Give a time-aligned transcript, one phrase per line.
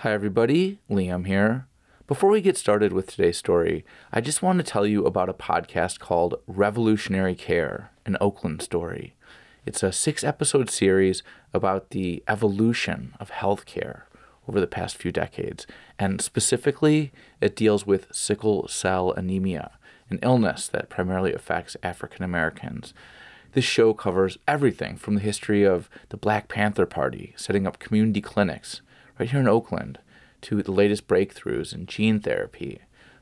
[0.00, 0.78] Hi, everybody.
[0.90, 1.66] Liam here.
[2.06, 5.34] Before we get started with today's story, I just want to tell you about a
[5.34, 9.12] podcast called Revolutionary Care, an Oakland story.
[9.66, 14.04] It's a six episode series about the evolution of healthcare
[14.48, 15.66] over the past few decades,
[15.98, 17.12] and specifically,
[17.42, 19.72] it deals with sickle cell anemia,
[20.08, 22.94] an illness that primarily affects African Americans.
[23.52, 28.22] This show covers everything from the history of the Black Panther Party setting up community
[28.22, 28.80] clinics
[29.20, 29.98] right here in Oakland
[30.40, 32.80] to the latest breakthroughs in gene therapy.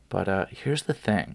[0.09, 1.34] But uh, here's the thing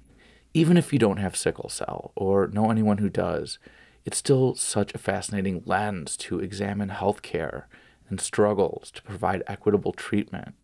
[0.53, 3.59] even if you don't have sickle cell or know anyone who does,
[4.05, 7.63] it's still such a fascinating lens to examine healthcare
[8.07, 10.55] and struggles to provide equitable treatment.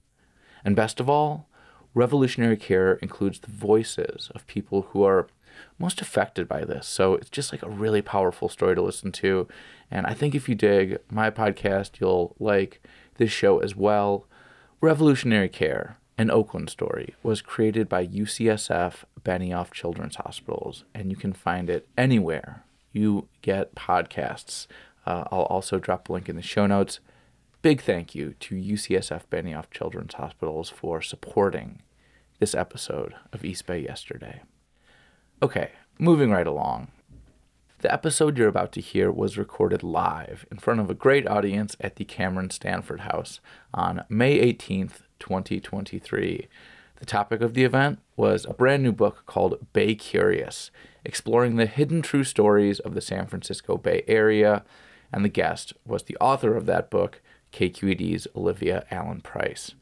[0.63, 1.49] And best of all,
[1.93, 5.27] revolutionary care includes the voices of people who are
[5.77, 6.87] most affected by this.
[6.87, 9.47] So it's just like a really powerful story to listen to.
[9.91, 12.81] And I think if you dig my podcast, you'll like
[13.19, 14.25] this show as well.
[14.81, 21.33] Revolutionary Care, an Oakland story, was created by UCSF Benioff Children's Hospitals, and you can
[21.33, 24.65] find it anywhere you get podcasts.
[25.05, 26.99] Uh, I'll also drop a link in the show notes.
[27.61, 31.81] Big thank you to UCSF Benioff Children's Hospitals for supporting
[32.39, 34.41] this episode of East Bay Yesterday.
[35.43, 36.87] Okay, moving right along.
[37.81, 41.77] The episode you're about to hear was recorded live in front of a great audience
[41.79, 43.39] at the Camron-Stanford House
[43.73, 46.49] on May 18th, 2023.
[46.97, 50.71] The topic of the event was a brand new book called Bay Curious,
[51.05, 54.65] exploring the hidden true stories of the San Francisco Bay Area,
[55.13, 57.21] and the guest was the author of that book,
[57.53, 59.75] KQED's Olivia Allen-Price.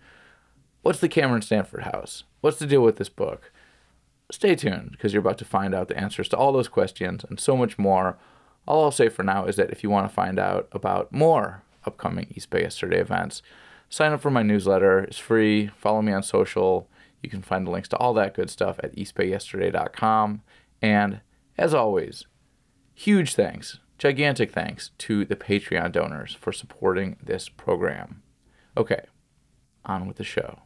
[0.84, 2.26] What's the Camron-Stanford House?
[2.42, 3.52] What's the deal with this book?
[4.32, 7.40] Stay tuned because you're about to find out the answers to all those questions and
[7.40, 8.18] so much more.
[8.68, 11.64] All I'll say for now is that if you want to find out about more
[11.86, 13.42] upcoming East Bay Yesterday events,
[13.90, 15.00] sign up for my newsletter.
[15.00, 15.68] It's free.
[15.78, 16.90] Follow me on social.
[17.24, 20.42] You can find the links to all that good stuff at eastbayyesterday.com.
[20.82, 21.22] And
[21.58, 22.26] as always,
[22.94, 28.22] huge thanks, gigantic thanks to the Patreon donors for supporting this program.
[28.76, 29.06] Okay,
[29.86, 30.60] on with the show.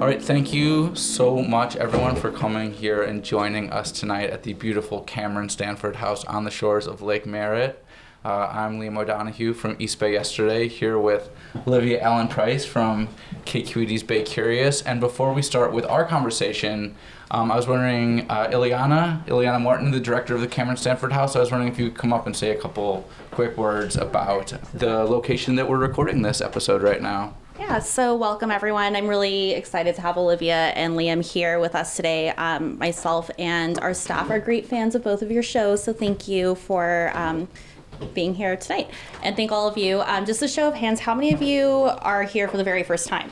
[0.00, 4.44] All right, thank you so much, everyone, for coming here and joining us tonight at
[4.44, 7.84] the beautiful Camron-Stanford House on the shores of Lake Merritt.
[8.24, 11.28] Uh, I'm Liam O'Donoghue from East Bay Yesterday, here with
[11.66, 13.08] Olivia Allen-Price from
[13.44, 14.80] KQED's Bay Curious.
[14.80, 16.96] And before we start with our conversation,
[17.30, 21.40] um, I was wondering, uh, Ileana, Ileana Morton, the director of the Camron-Stanford House, I
[21.40, 25.04] was wondering if you could come up and say a couple quick words about the
[25.04, 27.34] location that we're recording this episode right now.
[27.60, 28.96] Yeah, so welcome everyone.
[28.96, 32.30] I'm really excited to have Olivia and Liam here with us today.
[32.30, 36.26] Um, myself and our staff are great fans of both of your shows, so thank
[36.26, 37.48] you for um,
[38.14, 38.90] being here tonight.
[39.22, 40.00] And thank all of you.
[40.00, 42.82] Um, just a show of hands, how many of you are here for the very
[42.82, 43.30] first time?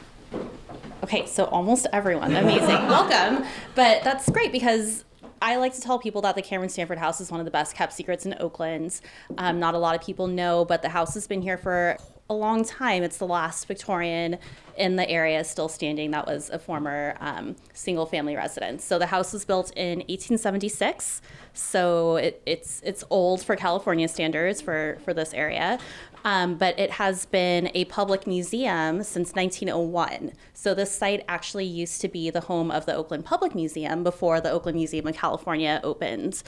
[1.03, 2.37] Okay, so almost everyone.
[2.37, 2.66] Amazing.
[2.69, 3.47] Welcome.
[3.75, 5.06] But that's great because
[5.41, 7.95] I like to tell people that the Camron-Stanford House is one of the best kept
[7.95, 9.00] secrets in Oakland.
[9.39, 11.97] Um, not a lot of people know, but the house has been here for
[12.31, 13.03] a long time.
[13.03, 14.39] It's the last Victorian
[14.77, 18.84] in the area still standing that was a former um, single family residence.
[18.84, 21.22] So the house was built in 1876.
[21.55, 25.78] So it, it's it's old for California standards for for this area.
[26.25, 30.33] Um, but it has been a public museum since 1901.
[30.53, 34.41] So this site actually used to be the home of the Oakland Public Museum before
[34.41, 36.43] the Oakland Museum of California opened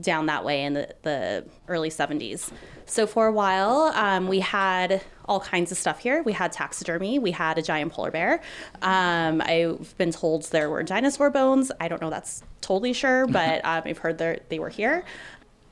[0.00, 2.50] down that way in the, the early 70s.
[2.86, 6.22] So for a while, um, we had all kinds of stuff here.
[6.22, 7.18] We had taxidermy.
[7.18, 8.42] We had a giant polar bear.
[8.82, 11.70] Um, I've been told there were dinosaur bones.
[11.80, 15.04] I don't know that's totally sure, but um, I've heard that they were here.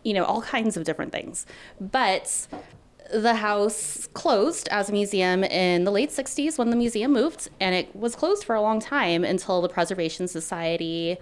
[0.05, 1.47] You know, all kinds of different things.
[1.81, 2.49] But
[3.13, 7.75] the house closed as a museum in the late 60s when the museum moved, and
[7.75, 11.19] it was closed for a long time until the Preservation Society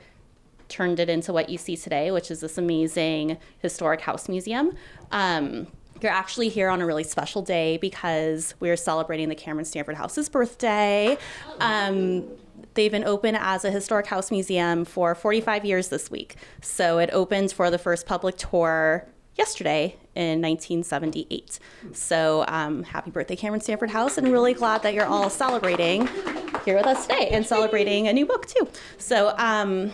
[0.70, 4.72] turned it into what you see today, which is this amazing historic house museum.
[5.10, 5.66] Um,
[6.02, 11.18] you're actually here on a really special day because we're celebrating the Camron-Stanford House's birthday.
[11.58, 12.26] Um,
[12.74, 16.36] they've been open as a historic house museum for 45 years this week.
[16.62, 19.06] So it opened for the first public tour
[19.36, 21.58] yesterday in 1978.
[21.92, 26.08] So um, happy birthday, Camron-Stanford House, and really glad that you're all celebrating
[26.64, 28.68] here with us today and celebrating a new book too.
[28.98, 29.92] So um,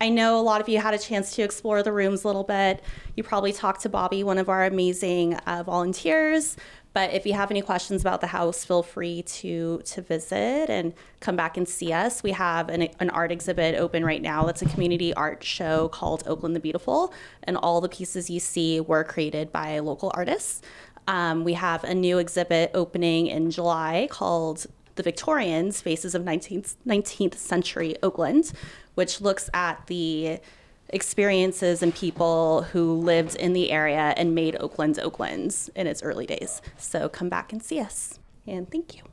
[0.00, 2.44] I know a lot of you had a chance to explore the rooms a little
[2.44, 2.82] bit.
[3.16, 6.56] You probably talked to Bobby, one of our amazing uh, volunteers.
[6.94, 10.94] But if you have any questions about the house, feel free to to visit and
[11.20, 12.22] come back and see us.
[12.22, 14.48] We have an, an art exhibit open right now.
[14.48, 17.12] It's a community art show called Oakland the Beautiful,
[17.44, 20.62] and all the pieces you see were created by local artists.
[21.06, 24.66] Um, we have a new exhibit opening in July called
[24.98, 28.52] The Victorians Faces of 19th, 19th Century Oakland,
[28.96, 30.40] which looks at the
[30.88, 36.26] experiences and people who lived in the area and made Oakland Oakland in its early
[36.26, 36.60] days.
[36.76, 38.18] So come back and see us.
[38.44, 39.07] And thank you.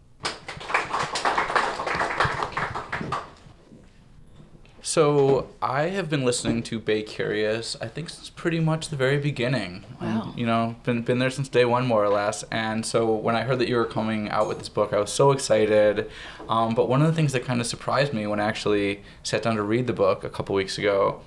[4.86, 7.76] So I have been listening to Bay Curious.
[7.82, 9.84] I think since pretty much the very beginning.
[10.00, 10.28] Wow.
[10.28, 12.44] And, you know, been been there since day one more or less.
[12.52, 15.12] And so when I heard that you were coming out with this book, I was
[15.12, 16.08] so excited.
[16.48, 19.42] Um, but one of the things that kind of surprised me when I actually sat
[19.42, 21.22] down to read the book a couple weeks ago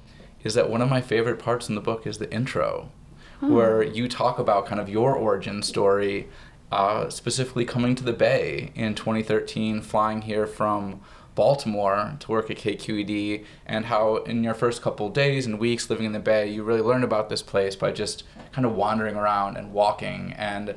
[0.44, 2.92] is that one of my favorite parts in the book is the intro,
[3.40, 6.28] where you talk about kind of your origin story,
[6.70, 11.00] uh, specifically coming to the Bay in 2013, flying here from
[11.38, 16.04] Baltimore to work at KQED, and how in your first couple days and weeks living
[16.04, 19.56] in the Bay, you really learned about this place by just kind of wandering around
[19.56, 20.74] and walking and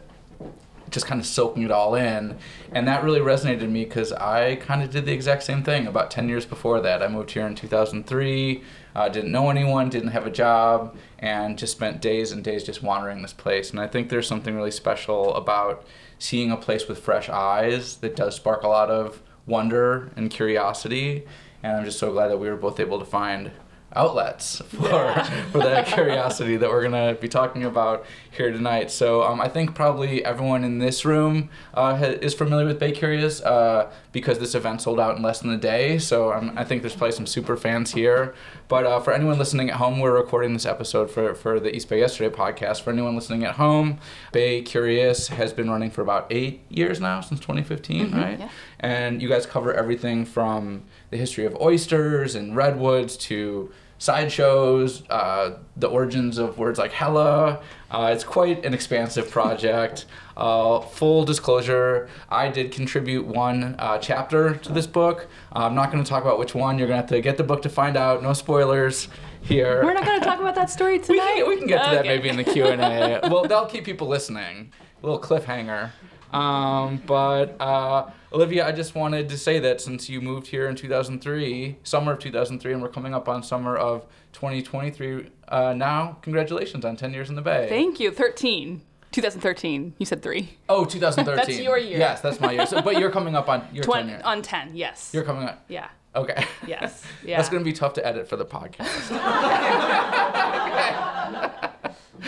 [0.92, 2.38] just kind of soaking it all in.
[2.72, 5.88] And that really resonated with me because I kind of did the exact same thing
[5.88, 7.02] about 10 years before that.
[7.02, 8.64] I moved here in 2003,
[8.94, 12.84] uh, didn't know anyone, didn't have a job, and just spent days and days just
[12.84, 13.72] wandering this place.
[13.72, 15.84] And I think there's something really special about
[16.20, 21.26] seeing a place with fresh eyes that does spark a lot of wonder and curiosity.
[21.64, 23.52] And I'm just so glad that we were both able to find
[23.94, 25.14] outlets for
[25.52, 28.90] for that curiosity that we're gonna be talking about here tonight.
[28.90, 32.94] So um, I think probably everyone in this room uh, ha- is familiar with Bay
[32.94, 36.00] Curious uh, because this event sold out in less than a day.
[36.00, 38.34] So um, I think there's probably some super fans here.
[38.70, 41.90] But uh, for anyone listening at home, we're recording this episode for, for the East
[41.90, 42.82] Bay Yesterday podcast.
[42.82, 44.00] For anyone listening at home,
[44.32, 48.40] Bay Curious has been running for about eight years now, since 2015, right?
[48.40, 48.50] yeah.
[48.80, 53.72] And you guys cover everything from the history of oysters and redwoods to
[54.02, 57.62] sideshows, uh, the origins of words like hella.
[57.92, 60.08] Uh, it's quite an expansive project.
[60.36, 65.28] Uh, full disclosure, I did contribute one uh, chapter to this book.
[65.56, 66.80] Uh, I'm not going to talk about which one.
[66.80, 68.24] You're going to have to get the book to find out.
[68.24, 69.08] No spoilers
[69.44, 69.84] here.
[69.84, 71.34] We're not going to talk about that story we, tonight.
[71.36, 73.20] can, we can get to that maybe in the Q&A.
[73.30, 74.74] well, that'll keep people listening.
[75.04, 75.92] A little cliffhanger.
[76.34, 80.76] Um, but uh, Olivia, I just wanted to say that since you moved here in
[80.76, 86.86] 2003, summer of 2003, and we're coming up on summer of 2023 uh, now, congratulations
[86.86, 87.68] on 10 years in the Bay.
[87.70, 88.12] Thank you.
[88.12, 88.82] 13.
[89.12, 89.94] 2013.
[89.98, 90.58] You said three.
[90.70, 91.36] oh, 2013.
[91.36, 91.98] That's your year.
[92.00, 92.66] Yes, that's my year.
[92.66, 94.22] So, but you're coming up on your 10 Twen- year.
[94.24, 95.12] on 10, yes.
[95.14, 95.66] You're coming up.
[95.68, 95.90] yeah.
[96.16, 96.44] Okay.
[96.68, 97.04] Yes.
[97.26, 97.38] Yeah.
[97.38, 99.12] That's going to be tough to edit for the podcast.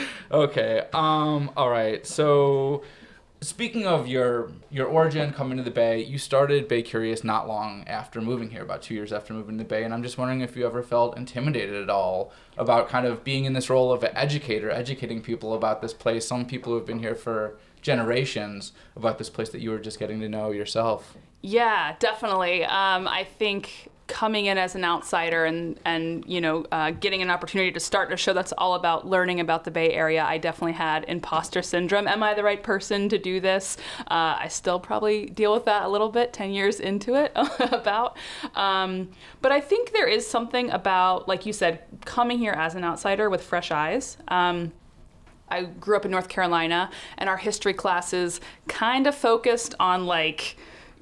[0.31, 0.83] okay.
[0.93, 1.51] Um.
[1.57, 2.05] All right.
[2.05, 2.83] So,
[3.43, 7.83] speaking of your your origin coming to the Bay, you started Bay Curious not long
[7.87, 10.41] after moving here, about two years after moving to the Bay, and I'm just wondering
[10.41, 14.03] if you ever felt intimidated at all about kind of being in this role of
[14.03, 16.25] an educator, educating people about this place.
[16.25, 19.99] Some people who have been here for generations about this place that you were just
[19.99, 21.17] getting to know yourself.
[21.41, 22.63] Yeah, definitely.
[22.63, 27.31] Um, I think coming in as an outsider and and you know uh, getting an
[27.31, 30.73] opportunity to start a show that's all about learning about the Bay Area, I definitely
[30.73, 32.07] had imposter syndrome.
[32.07, 33.75] Am I the right person to do this?
[34.01, 38.15] Uh, I still probably deal with that a little bit, ten years into it, about.
[38.53, 39.09] Um,
[39.41, 43.31] but I think there is something about, like you said, coming here as an outsider
[43.31, 44.17] with fresh eyes.
[44.27, 44.73] Um,
[45.49, 50.55] I grew up in North Carolina, and our history classes kind of focused on like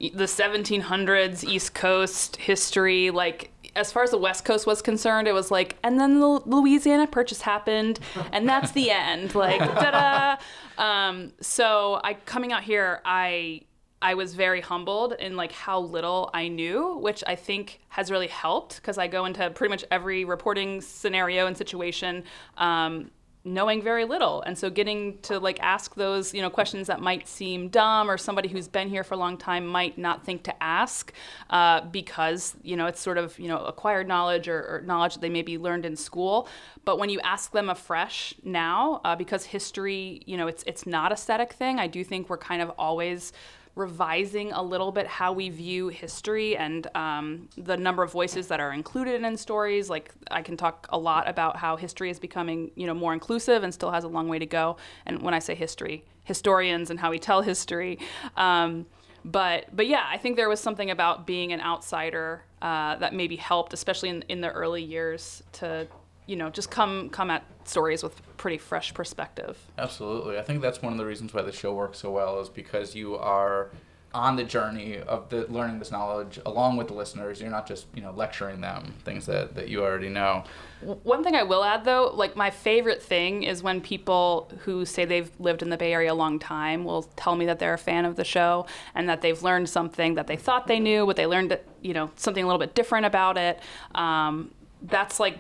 [0.10, 3.12] the 1700s, East Coast history.
[3.12, 6.27] Like, as far as the West Coast was concerned, it was like, and then the
[6.27, 8.00] Louisiana Purchase happened,
[8.31, 9.36] and that's the end.
[9.36, 10.38] Like, da
[10.77, 10.84] da.
[10.84, 13.62] Um, so, I coming out here, I
[14.01, 18.27] I was very humbled in like how little I knew, which I think has really
[18.27, 22.24] helped because I go into pretty much every reporting scenario and situation
[22.58, 23.12] um,
[23.43, 27.27] knowing very little, and so getting to like ask those you know questions that might
[27.27, 30.63] seem dumb or somebody who's been here for a long time might not think to
[30.63, 31.12] ask
[31.50, 35.21] uh, because you know it's sort of you know acquired knowledge or, or knowledge that
[35.21, 36.48] they maybe learned in school,
[36.86, 41.12] but when you ask them afresh now, uh, because history you know it's it's not
[41.12, 41.79] a static thing.
[41.79, 43.33] I do think we're kind of always
[43.75, 48.59] revising a little bit how we view history and um, the number of voices that
[48.59, 49.89] are included in stories.
[49.89, 53.63] Like I can talk a lot about how history is becoming, you know, more inclusive
[53.63, 54.77] and still has a long way to go.
[55.05, 57.99] And when I say history, historians and how we tell history.
[58.35, 58.85] Um,
[59.23, 63.35] but but yeah, I think there was something about being an outsider uh, that maybe
[63.35, 65.87] helped, especially in, in the early years, to
[66.25, 69.57] you know, just come come at stories with pretty fresh perspective.
[69.77, 70.37] Absolutely.
[70.37, 72.95] I think that's one of the reasons why the show works so well is because
[72.95, 73.69] you are
[74.13, 77.39] on the journey of the learning this knowledge along with the listeners.
[77.39, 80.43] You're not just, you know, lecturing them things that, that you already know.
[80.81, 85.05] One thing I will add though, like my favorite thing is when people who say
[85.05, 87.77] they've lived in the Bay Area a long time will tell me that they're a
[87.77, 91.15] fan of the show and that they've learned something that they thought they knew, but
[91.15, 93.61] they learned, you know, something a little bit different about it.
[93.95, 94.51] Um,
[94.81, 95.37] that's like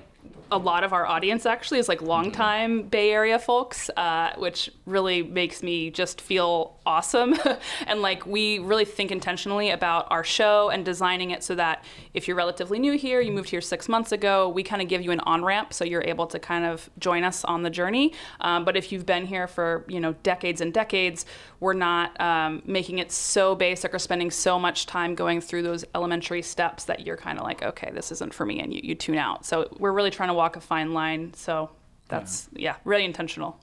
[0.51, 5.23] a lot of our audience actually is like longtime Bay Area folks, uh, which really
[5.23, 7.35] makes me just feel awesome.
[7.87, 12.27] and like we really think intentionally about our show and designing it so that if
[12.27, 15.11] you're relatively new here, you moved here six months ago, we kind of give you
[15.11, 18.11] an on ramp so you're able to kind of join us on the journey.
[18.41, 21.25] Um, but if you've been here for you know decades and decades,
[21.61, 25.85] we're not um, making it so basic or spending so much time going through those
[25.95, 28.95] elementary steps that you're kind of like, okay, this isn't for me, and you, you
[28.95, 29.45] tune out.
[29.45, 31.33] So we're really trying to walk a fine line.
[31.33, 31.69] So
[32.07, 33.59] that's yeah, really intentional.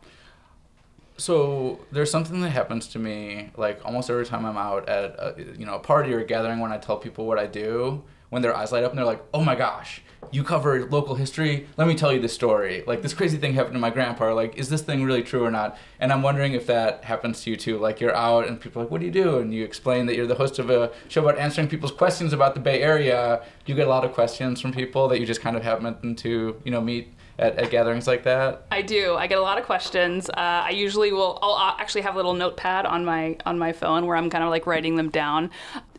[1.16, 5.34] So there's something that happens to me like almost every time I'm out at a,
[5.58, 8.42] you know a party or a gathering when I tell people what I do when
[8.42, 11.66] their eyes light up and they're like, "Oh my gosh, you cover local history?
[11.76, 12.84] Let me tell you this story.
[12.86, 14.34] Like this crazy thing happened to my grandpa.
[14.34, 17.50] Like is this thing really true or not?" And I'm wondering if that happens to
[17.50, 17.78] you too.
[17.78, 20.16] Like you're out and people are like, "What do you do?" And you explain that
[20.16, 23.42] you're the host of a show about answering people's questions about the Bay Area.
[23.66, 26.60] You get a lot of questions from people that you just kind of happen to,
[26.64, 28.66] you know, meet at, at gatherings like that?
[28.70, 29.14] I do.
[29.14, 30.28] I get a lot of questions.
[30.28, 31.38] Uh, I usually will.
[31.40, 34.44] I'll uh, actually have a little notepad on my on my phone where I'm kind
[34.44, 35.50] of like writing them down.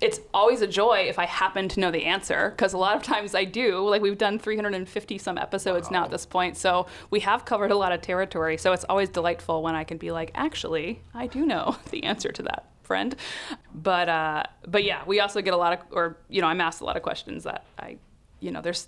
[0.02, 3.04] It's always a joy if I happen to know the answer because a lot of
[3.04, 3.88] times I do.
[3.88, 6.00] Like we've done 350 some episodes wow.
[6.00, 8.58] now at this point, so we have covered a lot of territory.
[8.58, 12.32] So it's always delightful when I can be like, actually, I do know the answer
[12.32, 13.16] to that friend.
[13.74, 16.82] But uh, but yeah, we also get a lot of, or you know, I'm asked
[16.82, 17.98] a lot of questions that I,
[18.40, 18.88] you know, there's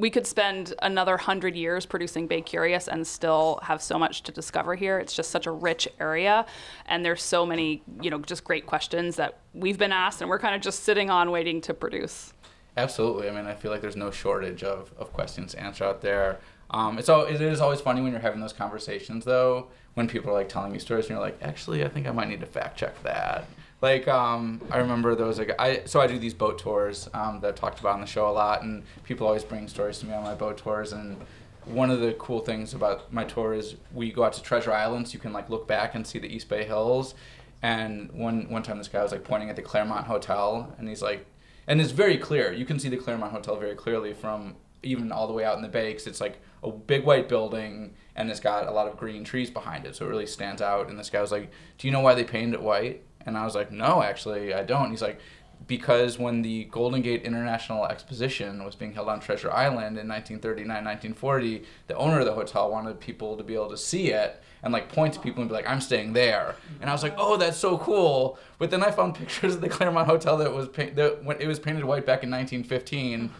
[0.00, 4.32] we could spend another hundred years producing Bay Curious and still have so much to
[4.32, 4.98] discover here.
[4.98, 6.46] It's just such a rich area,
[6.86, 10.38] and there's so many, you know, just great questions that we've been asked, and we're
[10.38, 12.32] kind of just sitting on waiting to produce.
[12.78, 13.28] Absolutely.
[13.28, 16.38] I mean, I feel like there's no shortage of, of questions to answer out there.
[16.70, 20.30] Um, it's all, it is always funny when you're having those conversations, though, when people
[20.30, 22.46] are like telling you stories, and you're like, actually, I think I might need to
[22.46, 23.44] fact check that.
[23.80, 27.40] Like um, I remember there was like I so I do these boat tours um,
[27.40, 30.06] that I've talked about on the show a lot, and people always bring stories to
[30.06, 30.92] me on my boat tours.
[30.92, 31.16] And
[31.64, 35.08] one of the cool things about my tour is we go out to Treasure Island,
[35.08, 37.14] so you can like look back and see the East Bay Hills.
[37.62, 41.02] And one one time, this guy was like pointing at the Claremont Hotel, and he's
[41.02, 41.24] like,
[41.66, 42.52] and it's very clear.
[42.52, 45.62] You can see the Claremont Hotel very clearly from even all the way out in
[45.62, 48.98] the bay, because it's like a big white building, and it's got a lot of
[48.98, 50.90] green trees behind it, so it really stands out.
[50.90, 53.44] And this guy was like, "Do you know why they painted it white?" And I
[53.44, 54.90] was like, no, actually, I don't.
[54.90, 55.20] he's like,
[55.66, 60.66] because when the Golden Gate International Exposition was being held on Treasure Island in 1939,
[60.66, 64.72] 1940, the owner of the hotel wanted people to be able to see it and
[64.72, 66.54] like point to people and be like, I'm staying there.
[66.80, 68.38] And I was like, oh, that's so cool.
[68.58, 71.46] But then I found pictures of the Claremont Hotel that was paint- that when it
[71.46, 73.30] was painted white back in 1915,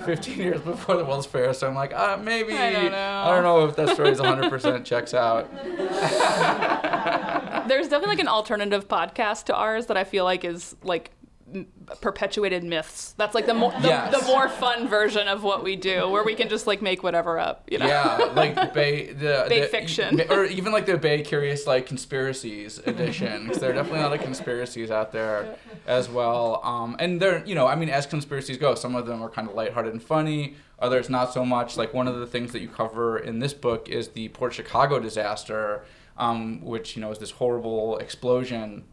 [0.04, 1.52] 15 years before the World's Fair.
[1.54, 4.20] So I'm like, uh, maybe I don't know, I don't know if that story is
[4.20, 5.50] 100% checks out.
[7.68, 11.10] There's definitely like an alternative podcast to ours that I feel like is like
[12.00, 13.14] perpetuated myths.
[13.16, 14.18] That's like the more the, yes.
[14.18, 17.38] the, more fun version of what we do, where we can just like make whatever
[17.38, 17.68] up.
[17.70, 17.86] You know?
[17.86, 22.78] Yeah, like Bay the Bay the, fiction, or even like the Bay Curious like conspiracies
[22.86, 23.44] edition.
[23.44, 26.60] Because there are definitely a lot of conspiracies out there as well.
[26.64, 29.48] Um, and they're you know I mean as conspiracies go, some of them are kind
[29.48, 30.56] of lighthearted and funny.
[30.80, 31.76] Others not so much.
[31.76, 34.98] Like one of the things that you cover in this book is the Port Chicago
[34.98, 35.84] disaster,
[36.18, 38.84] um, which you know is this horrible explosion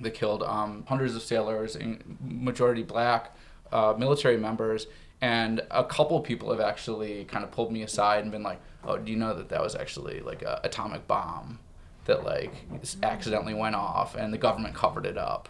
[0.00, 1.76] that killed um, hundreds of sailors,
[2.20, 3.34] majority black
[3.72, 4.86] uh, military members.
[5.20, 8.98] And a couple people have actually kind of pulled me aside and been like, "Oh,
[8.98, 11.58] do you know that that was actually like a atomic bomb
[12.04, 12.52] that like
[13.02, 15.48] accidentally went off, and the government covered it up."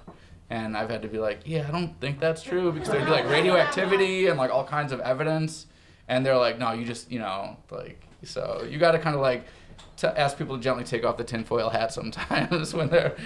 [0.48, 3.10] And I've had to be like, "Yeah, I don't think that's true because there'd be
[3.10, 5.66] like radioactivity and like all kinds of evidence."
[6.06, 9.20] And they're like, "No, you just you know like so you got to kind of
[9.20, 9.44] like."
[9.96, 13.16] to ask people to gently take off the tinfoil hat sometimes when they're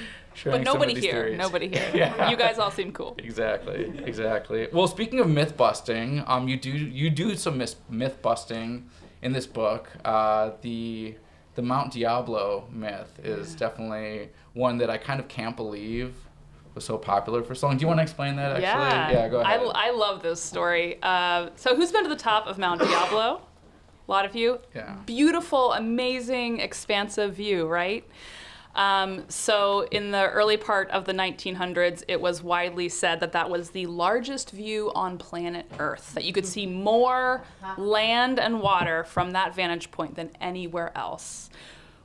[0.44, 1.12] but nobody here.
[1.12, 1.38] Theories.
[1.38, 1.90] Nobody here.
[1.94, 2.30] yeah.
[2.30, 3.14] You guys all seem cool.
[3.18, 3.92] Exactly.
[4.04, 4.68] Exactly.
[4.72, 8.88] Well, speaking of myth busting, um, you do you do some myth myth busting
[9.22, 9.88] in this book.
[10.04, 11.14] Uh, the
[11.54, 16.14] the Mount Diablo myth is definitely one that I kind of can't believe
[16.74, 17.76] was so popular for so long.
[17.76, 18.62] Do you want to explain that actually?
[18.64, 19.10] Yeah.
[19.10, 19.28] Yeah.
[19.28, 19.60] Go ahead.
[19.74, 20.98] I, I love this story.
[21.02, 23.42] Uh, so who's been to the top of Mount Diablo?
[24.06, 24.58] A lot of you.
[24.74, 24.96] Yeah.
[25.06, 28.04] Beautiful, amazing, expansive view, right?
[28.74, 33.50] Um, so, in the early part of the 1900s, it was widely said that that
[33.50, 37.42] was the largest view on planet Earth, that you could see more
[37.76, 41.50] land and water from that vantage point than anywhere else.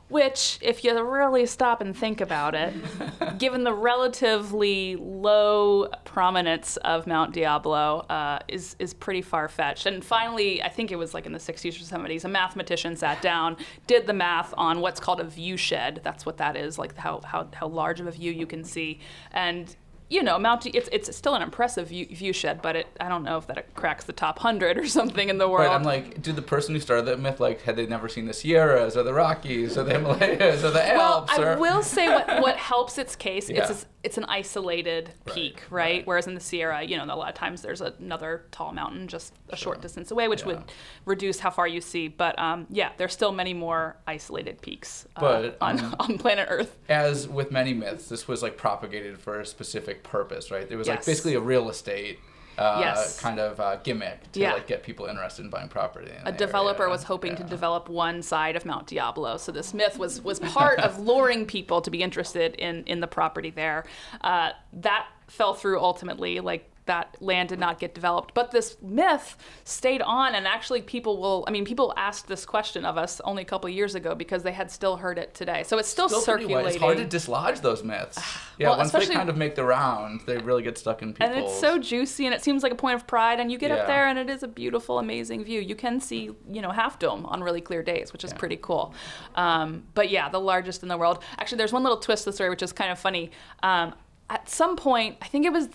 [0.07, 2.73] Which, if you really stop and think about it,
[3.39, 9.87] given the relatively low prominence of Mount Diablo, uh, is is pretty far fetched.
[9.87, 13.19] And finally, I think it was like in the 60s or 70s, a mathematician sat
[13.23, 13.57] down,
[13.87, 16.01] did the math on what's called a view shed.
[16.03, 18.99] That's what that is, like how how, how large of a view you can see,
[19.31, 19.75] and
[20.09, 23.23] you know, Mount it's it's still an impressive view, view shed, but it I don't
[23.23, 25.67] know if that cracks the top hundred or something in the world.
[25.67, 28.25] Right, I'm like, did the person who started that myth like had they never seen
[28.25, 31.33] the Sierras or the Rockies or the Himalayas or the well, Alps?
[31.33, 31.57] I or...
[31.57, 33.49] will say what what helps its case.
[33.55, 33.69] Yeah.
[33.69, 36.07] It's it's an isolated peak, right, right.
[36.07, 39.33] Whereas in the Sierra, you know, a lot of times there's another tall mountain just
[39.49, 40.47] a short distance away, which Yeah.
[40.47, 40.63] would
[41.05, 42.07] reduce how far you see.
[42.07, 46.47] But um, yeah, there's still many more isolated peaks uh, But, on um, on planet
[46.51, 46.77] Earth.
[46.87, 50.67] As with many myths, this was like propagated for a specific purpose, right?
[50.69, 52.19] It was like basically a real estate.
[52.57, 53.19] Uh, Yes.
[53.19, 54.53] kind of uh, gimmick to Yeah.
[54.53, 56.11] like get people interested in buying property.
[56.23, 56.91] a developer area.
[56.91, 59.37] was hoping to develop one side of Mount Diablo.
[59.37, 63.07] So this myth was was part of luring people to be interested in in the
[63.07, 63.85] property there.
[64.21, 66.39] Uh, that fell through ultimately.
[66.39, 71.19] Like that land did not get developed, but this myth stayed on, and actually people
[71.19, 71.43] will.
[71.47, 74.51] I mean, people asked this question of us only a couple years ago because they
[74.51, 75.63] had still heard it today.
[75.63, 76.67] So it's still, Still circulating.
[76.67, 78.17] It's hard to dislodge those myths.
[78.57, 81.29] Yeah, Well, once they kind of make the round, they really get stuck in people's.
[81.35, 83.69] and it's so juicy and it seems like a point of pride and you get
[83.69, 83.75] Yeah.
[83.79, 86.97] up there and it is a beautiful amazing view you can see you know half
[86.97, 88.37] dome on really clear days which is Yeah.
[88.37, 88.93] pretty cool
[89.35, 92.33] um, but yeah the largest in the world actually there's one little twist to the
[92.33, 93.29] story which is kind of funny
[93.61, 93.93] um,
[94.29, 95.67] at some point i think it was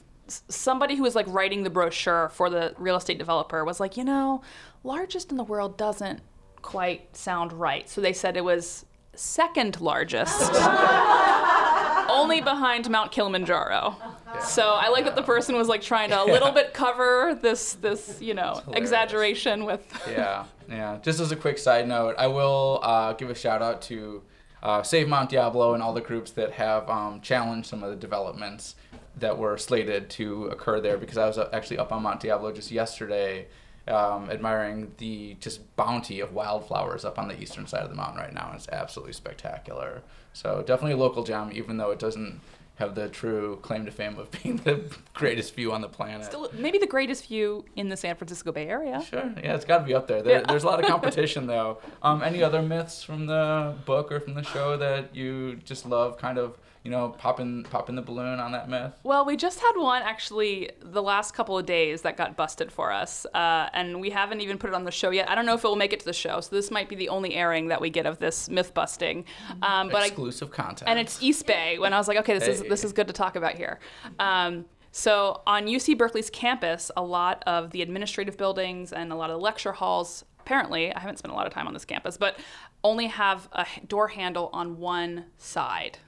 [0.49, 4.05] somebody who was like writing the brochure for the real estate developer was like you
[4.05, 4.43] know
[4.85, 6.21] largest in the world doesn't
[6.63, 8.85] quite sound right so they said it was
[9.15, 10.53] second largest
[12.11, 13.97] only behind Mount Kilimanjaro.
[14.43, 17.75] So I like that the person was like trying to a little bit cover this
[17.75, 19.85] this you know exaggeration with.
[20.09, 20.99] yeah, yeah.
[21.03, 24.23] Just as a quick side note, I will uh, give a shout out to
[24.63, 27.97] uh, Save Mount Diablo and all the groups that have um, challenged some of the
[27.97, 28.77] developments
[29.17, 32.53] that were slated to occur there because I was uh, actually up on Mount Diablo
[32.53, 33.47] just yesterday.
[33.89, 38.19] Um, admiring the just bounty of wildflowers up on the eastern side of the mountain
[38.19, 38.49] right now.
[38.49, 40.03] and It's absolutely spectacular.
[40.33, 42.41] So definitely a local gem, even though it doesn't
[42.81, 44.83] have the true claim to fame of being the
[45.15, 46.25] greatest view on the planet.
[46.25, 49.03] Still, maybe the greatest view in the San Francisco Bay Area.
[49.09, 49.33] Sure.
[49.43, 50.23] Yeah, it's got to be up there.
[50.23, 50.47] there Yeah.
[50.47, 51.79] There's a lot of competition, though.
[52.03, 56.19] Um, any other myths from the book or from the show that you just love,
[56.19, 58.93] kind of, you know, popping popping the balloon on that myth?
[59.03, 62.91] Well, we just had one actually the last couple of days that got busted for
[62.91, 65.31] us, uh, and we haven't even put it on the show yet.
[65.31, 66.97] I don't know if it will make it to the show, so this might be
[66.97, 69.25] the only airing that we get of this myth busting.
[69.63, 70.89] Um, but I, Exclusive content.
[70.89, 71.79] and it's East Bay.
[71.79, 73.79] When I was like, okay, this is this is good to talk about here.
[74.19, 79.31] Um, so on UC Berkeley's campus, a lot of the administrative buildings and a lot
[79.31, 80.25] of the lecture halls.
[80.41, 82.39] Apparently, I haven't spent a lot of time on this campus, but
[82.83, 85.99] only have a door handle on one side.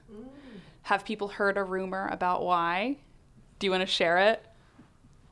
[0.83, 2.97] Have people heard a rumor about why?
[3.59, 4.45] Do you want to share it?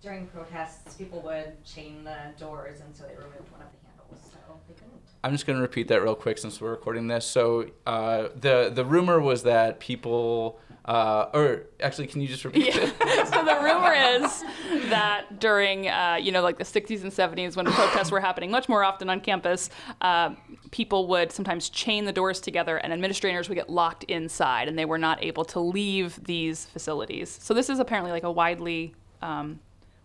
[0.02, 4.32] During protests, people would chain the doors, and so they removed one of the handles,
[4.32, 4.92] so they couldn't.
[5.24, 7.26] I'm just going to repeat that real quick since we're recording this.
[7.26, 12.76] So uh, the the rumor was that people, uh, or actually, can you just repeat
[12.76, 12.94] it?
[13.28, 14.44] so the rumor is
[14.90, 18.68] that during, uh, you know, like the 60s and 70s, when protests were happening much
[18.68, 19.70] more often on campus,
[20.02, 20.34] uh,
[20.72, 24.86] people would sometimes chain the doors together, and administrators would get locked inside, and they
[24.86, 27.30] were not able to leave these facilities.
[27.42, 29.60] So this is apparently like a widely, um,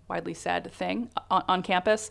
[0.08, 2.10] widely said thing on, on campus.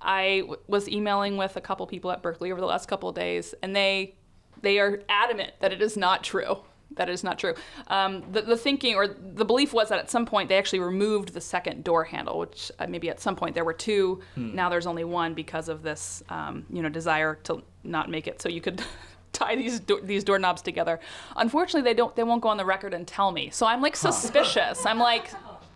[0.00, 3.14] I w- was emailing with a couple people at Berkeley over the last couple of
[3.14, 4.14] days, and they
[4.62, 6.60] they are adamant that it is not true.
[6.92, 7.54] That is not true.
[7.88, 11.34] Um, the, the thinking or the belief was that at some point they actually removed
[11.34, 14.20] the second door handle, which uh, maybe at some point there were two.
[14.36, 18.40] Now there's only one because of this, um, you know, desire to not make it
[18.40, 18.82] so you could
[19.32, 21.00] tie these do- these doorknobs together.
[21.36, 22.14] Unfortunately, they don't.
[22.16, 23.50] They won't go on the record and tell me.
[23.50, 24.86] So I'm like suspicious.
[24.86, 25.30] I'm like,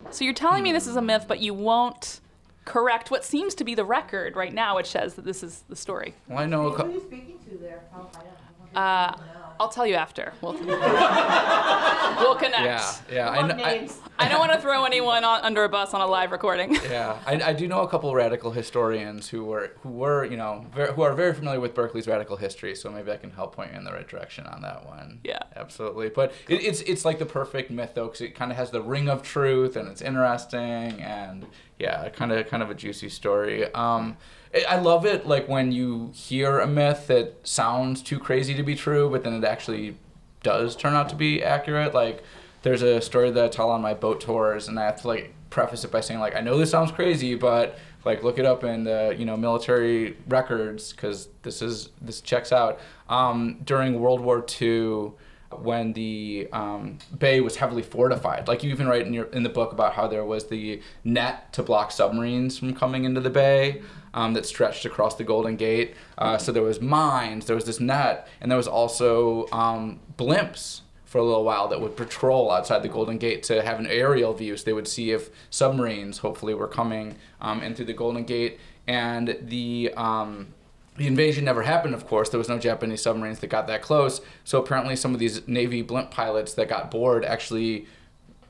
[0.09, 2.19] so you're telling me this is a myth, but you won't
[2.65, 5.75] correct what seems to be the record right now, which says that this is the
[5.75, 6.13] story.
[6.27, 7.81] Well, I know a Who are you speaking to there?
[7.91, 9.17] How high up?
[9.19, 9.21] Uh,
[9.61, 10.33] I'll tell you after.
[10.41, 12.63] We'll, we'll connect.
[12.65, 13.29] Yeah, yeah.
[13.29, 13.89] I, Come kn- I.
[14.17, 16.75] I don't want to throw anyone on, under a bus on a live recording.
[16.91, 20.65] Yeah, I, I do know a couple radical historians who were who were you know
[20.73, 23.71] ver- who are very familiar with Berkeley's radical history, so maybe I can help point
[23.71, 25.19] you in the right direction on that one.
[25.23, 25.37] Yeah.
[25.55, 26.09] absolutely.
[26.09, 28.81] But it, it's it's like the perfect myth though, because it kind of has the
[28.81, 31.45] ring of truth and it's interesting and
[31.77, 33.71] yeah, kind of kind of a juicy story.
[33.73, 38.53] Um, I I love it like when you hear a myth that sounds too crazy
[38.55, 39.97] to be true, but then it actually
[40.43, 41.93] does turn out to be accurate.
[41.93, 42.23] Like,
[42.63, 45.33] there's a story that I tell on my boat tours, and I have to like
[45.49, 48.63] preface it by saying like, I know this sounds crazy, but like look it up
[48.63, 52.79] in the you know military records because this is this checks out.
[53.09, 55.11] Um, during World War II,
[55.59, 59.49] when the um, bay was heavily fortified, like you even write in your in the
[59.49, 63.81] book about how there was the net to block submarines from coming into the bay.
[64.13, 65.93] Um, that stretched across the Golden Gate.
[66.17, 70.81] Uh, so there was mines, there was this net, and there was also um, blimps
[71.11, 74.33] for a little while that would patrol outside the Golden Gate to have an aerial
[74.33, 74.55] view.
[74.55, 78.59] So they would see if submarines, hopefully, were coming um, in through the Golden Gate.
[78.87, 80.53] And the um,
[80.97, 82.29] the invasion never happened, of course.
[82.29, 84.21] There was no Japanese submarines that got that close.
[84.43, 87.87] So apparently, some of these Navy blimp pilots that got bored actually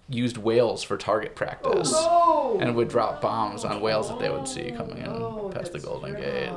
[0.10, 4.46] used whales for target practice Oh, and would drop bombs on whales that they would
[4.48, 6.52] see coming in oh, past the Golden Gate.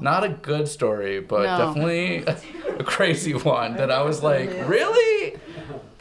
[0.00, 1.58] Not a good story, but No.
[1.66, 2.24] definitely
[2.78, 5.36] a crazy one that I was like, really?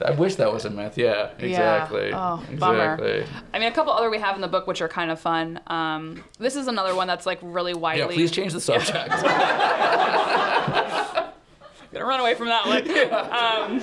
[0.04, 0.98] I wish that was a myth.
[0.98, 2.12] Yeah, exactly.
[2.14, 2.96] Oh, bummer.
[2.96, 3.26] exactly.
[3.54, 5.60] I mean, a couple other we have in the book which are kind of fun.
[5.68, 8.02] Um, this is another one that's like really widely.
[8.02, 9.10] Yeah, please change the subject.
[11.94, 12.82] gonna run away from that one.
[13.14, 13.82] um,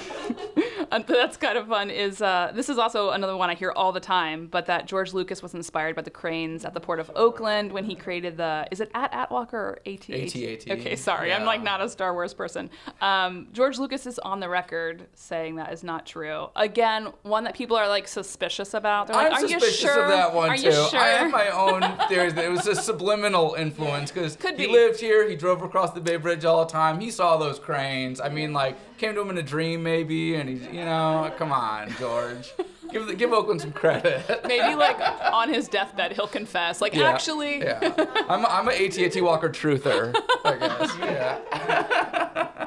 [0.57, 0.60] and
[1.07, 1.91] that's kind of fun.
[1.91, 5.13] Is uh, this is also another one I hear all the time, but that George
[5.13, 8.67] Lucas was inspired by the cranes at the port of Oakland when he created the.
[8.71, 10.11] Is it at Atwalker or AT?
[10.11, 12.71] AT-AT, Okay, sorry, I'm like not a Star Wars person.
[13.01, 16.49] Um, George Lucas is on the record saying that is not true.
[16.57, 19.07] Again, one that people are like suspicious about.
[19.07, 20.03] They're like, I'm are suspicious you sure?
[20.05, 20.67] of that one are too.
[20.67, 20.99] you sure?
[20.99, 24.73] I have my own theories that it was a subliminal influence because Could he be.
[24.73, 28.21] lived here, he drove across the Bay Bridge all the time, he saw those cranes.
[28.21, 31.53] I mean, like came to him in a dream maybe, and he's you know, come
[31.53, 32.53] on, George,
[32.93, 34.23] give the, give Oakland some credit.
[34.47, 34.99] Maybe like
[35.33, 37.59] on his deathbed he'll confess, like Yeah, actually.
[37.61, 37.95] yeah,
[38.29, 40.97] I'm I'm a AT&T Walker truther, I guess.
[40.99, 42.67] Yeah.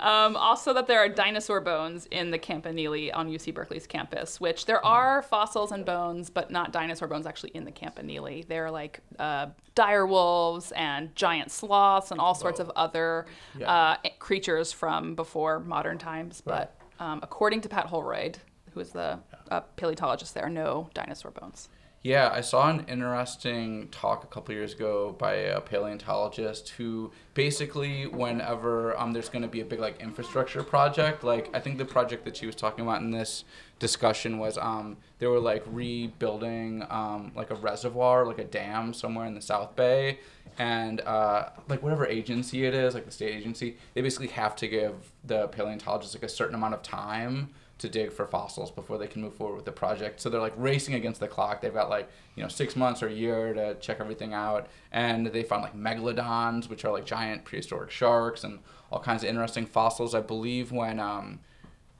[0.00, 4.66] Um, also, that there are dinosaur bones in the Campanile on UC Berkeley's campus, which
[4.66, 8.44] there are fossils and bones, but not dinosaur bones actually in the Campanile.
[8.48, 13.70] They're like uh, dire wolves and giant sloths and all sorts of other Yeah.
[13.70, 16.42] uh, creatures from before modern times.
[16.44, 18.38] But um, according to Pat Holroyd,
[18.74, 19.18] who is the
[19.50, 21.68] uh, paleontologist there, no dinosaur bones.
[22.02, 28.06] Yeah, I saw an interesting talk a couple years ago by a paleontologist who basically,
[28.06, 31.84] whenever um, there's going to be a big like infrastructure project, like I think the
[31.84, 33.42] project that she was talking about in this
[33.80, 39.26] discussion was um, they were like rebuilding um, like a reservoir, like a dam somewhere
[39.26, 40.20] in the South Bay,
[40.56, 44.68] and uh, like whatever agency it is, like the state agency, they basically have to
[44.68, 49.06] give the paleontologist like a certain amount of time to dig for fossils before they
[49.06, 50.20] can move forward with the project.
[50.20, 51.60] So they're like racing against the clock.
[51.60, 54.68] They've got like, you know, six months or a year to check everything out.
[54.90, 58.58] And they found like megalodons, which are like giant prehistoric sharks and
[58.90, 60.14] all kinds of interesting fossils.
[60.14, 61.38] I believe when um,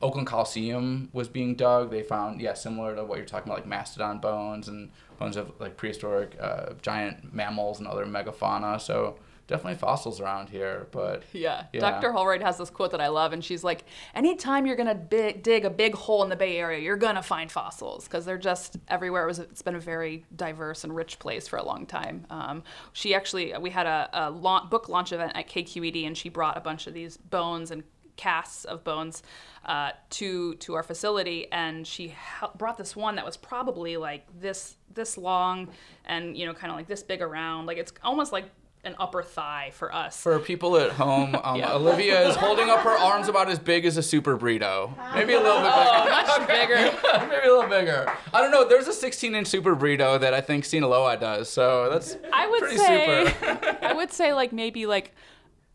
[0.03, 3.69] Oakland Coliseum was being dug, they found, yeah, similar to what you're talking about, like
[3.69, 8.81] mastodon bones and bones of like prehistoric uh, giant mammals and other megafauna.
[8.81, 9.17] So
[9.48, 11.64] definitely fossils around here, but Yeah.
[11.72, 11.80] Yeah.
[11.80, 12.12] Dr.
[12.12, 13.84] Holroyd has this quote that I love, and she's like,
[14.14, 17.16] anytime you're going to bi- dig a big hole in the Bay Area, you're going
[17.16, 19.24] to find fossils because they're just everywhere.
[19.24, 22.26] It was, it's been a very diverse and rich place for a long time.
[22.30, 26.28] Um, she actually, we had a, a launch, book launch event at KQED, and she
[26.28, 27.82] brought a bunch of these bones and
[28.16, 29.22] casts of bones
[29.64, 34.26] uh, to to our facility, and she hel- brought this one that was probably like
[34.40, 35.68] this this long,
[36.04, 37.66] and you know, kind of like this big around.
[37.66, 38.46] Like it's almost like
[38.88, 40.20] an upper thigh for us.
[40.20, 41.74] For people at home, um, Yeah.
[41.74, 44.92] Olivia is holding up her arms about as big as a super burrito.
[45.14, 46.11] Maybe a little bit bigger.
[46.11, 47.29] much bigger.
[47.29, 48.12] Maybe a little bigger.
[48.35, 48.66] I don't know.
[48.68, 52.61] There's a 16 inch super burrito that I think Sinaloa does, so that's I would
[52.61, 53.79] pretty say, super.
[53.83, 55.14] I would say like maybe like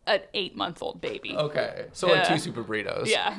[0.05, 1.33] an eight month old baby.
[1.35, 3.05] Okay, so like two super burritos.
[3.07, 3.33] Yeah,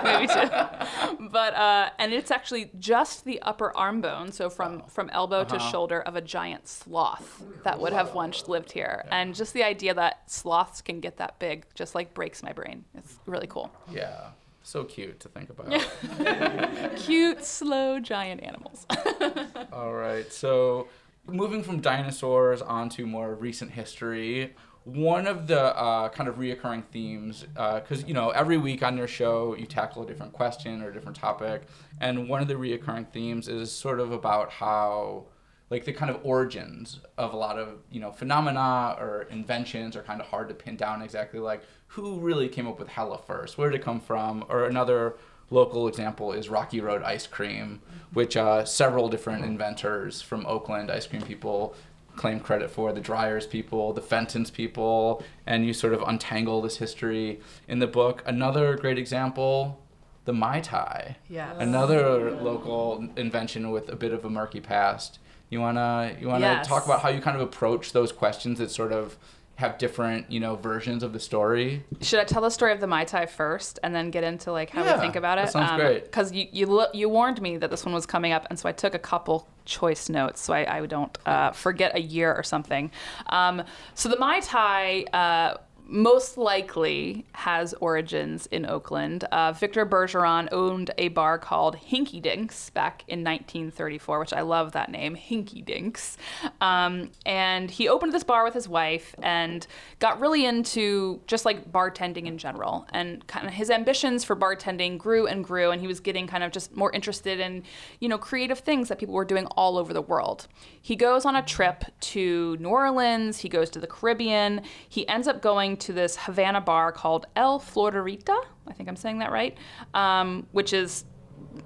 [0.04, 1.28] maybe two.
[1.30, 5.56] But uh, and it's actually just the upper arm bone, so from from elbow to
[5.56, 5.70] Uh-huh.
[5.70, 9.92] shoulder of a giant sloth that would have once lived here, and just the idea
[9.94, 12.84] that sloths can get that big just like breaks my brain.
[12.94, 13.70] It's really cool.
[13.90, 14.30] Yeah.
[14.62, 15.70] So cute to think about.
[16.96, 18.86] Cute, slow, giant animals.
[19.72, 20.30] All right.
[20.32, 20.88] So,
[21.26, 24.54] moving from dinosaurs onto more recent history,
[24.94, 29.08] one of the uh, kind of reoccurring themes, because you know every week on your
[29.08, 31.62] show you tackle a different question or a different topic,
[32.00, 35.26] and one of the reoccurring themes is sort of about how
[35.70, 40.02] like the kind of origins of a lot of you know phenomena or inventions are
[40.02, 43.58] kind of hard to pin down exactly like who really came up with hella first?
[43.58, 44.44] Where did it come from?
[44.48, 45.16] Or another
[45.50, 47.80] local example is rocky road ice cream
[48.12, 51.74] which uh, several different inventors from oakland ice cream people
[52.18, 56.76] claim credit for, the Dreyer's people, the Fenton's people, and you sort of untangle this
[56.78, 58.22] history in the book.
[58.26, 59.80] Another great example,
[60.26, 61.16] the Mai Tai.
[61.30, 61.54] Yes.
[61.58, 65.18] Another local invention with a bit of a murky past.
[65.48, 66.66] You wanna you wanna Yes.
[66.68, 69.16] talk about how you kind of approach those questions that sort of
[69.58, 71.82] have different you know versions of the story.
[72.00, 74.70] Should I tell the story of the Mai Tai first and then get into like
[74.70, 75.46] how Yeah, we think about it?
[75.46, 76.04] that sounds great.
[76.04, 78.68] Because you you lo- you warned me that this one was coming up, and so
[78.68, 82.42] I took a couple choice notes so I, I don't uh, forget a year or
[82.44, 82.90] something.
[83.30, 85.02] Um, so the Mai Tai.
[85.12, 85.56] Uh,
[85.88, 89.24] most likely has origins in Oakland.
[89.24, 94.72] Uh, Victor Bergeron owned a bar called Hinky Dinks back in 1934, which I love
[94.72, 96.18] that name, Hinky Dinks.
[96.60, 99.66] Um, and he opened this bar with his wife and
[99.98, 102.86] got really into just like bartending in general.
[102.92, 106.44] And kind of his ambitions for bartending grew and grew, and he was getting kind
[106.44, 107.62] of just more interested in,
[107.98, 110.48] you know, creative things that people were doing all over the world.
[110.82, 115.26] He goes on a trip to New Orleans, he goes to the Caribbean, he ends
[115.26, 118.40] up going to this Havana bar called El Florida.
[118.66, 119.56] I think I'm saying that right,
[119.94, 121.04] um, which is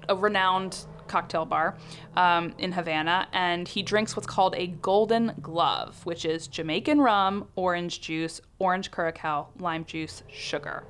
[0.09, 1.77] a renowned cocktail bar
[2.15, 7.47] um, in Havana, and he drinks what's called a golden glove, which is Jamaican rum,
[7.55, 10.83] orange juice, orange curacao, lime juice, sugar,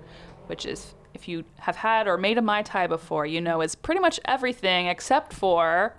[0.47, 3.75] which is, if you have had or made a Mai Tai before, you know is
[3.75, 5.95] pretty much everything except for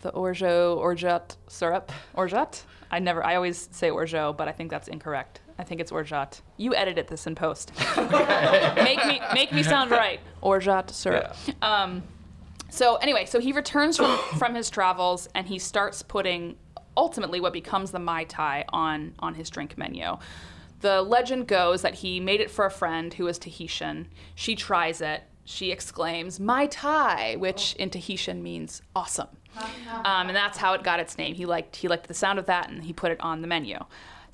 [0.00, 1.90] the orgeat orgeat syrup.
[2.14, 2.64] Orgeat?
[2.90, 5.40] I never, I always say orgeat, but I think that's incorrect.
[5.58, 6.40] I think it's orgeat.
[6.56, 7.72] You edited this in post.
[8.76, 10.20] make me make me sound right.
[10.40, 11.36] Orgeat syrup.
[11.62, 12.02] Um,
[12.70, 16.56] so anyway, so he returns from from his travels and he starts putting
[16.96, 20.16] ultimately what becomes the mai tai on on his drink menu.
[20.80, 24.08] The legend goes that he made it for a friend who was Tahitian.
[24.36, 25.24] She tries it.
[25.44, 29.28] She exclaims "Mai Tai," which in Tahitian means awesome,
[30.04, 31.34] um, and that's how it got its name.
[31.34, 33.78] He liked he liked the sound of that, and he put it on the menu.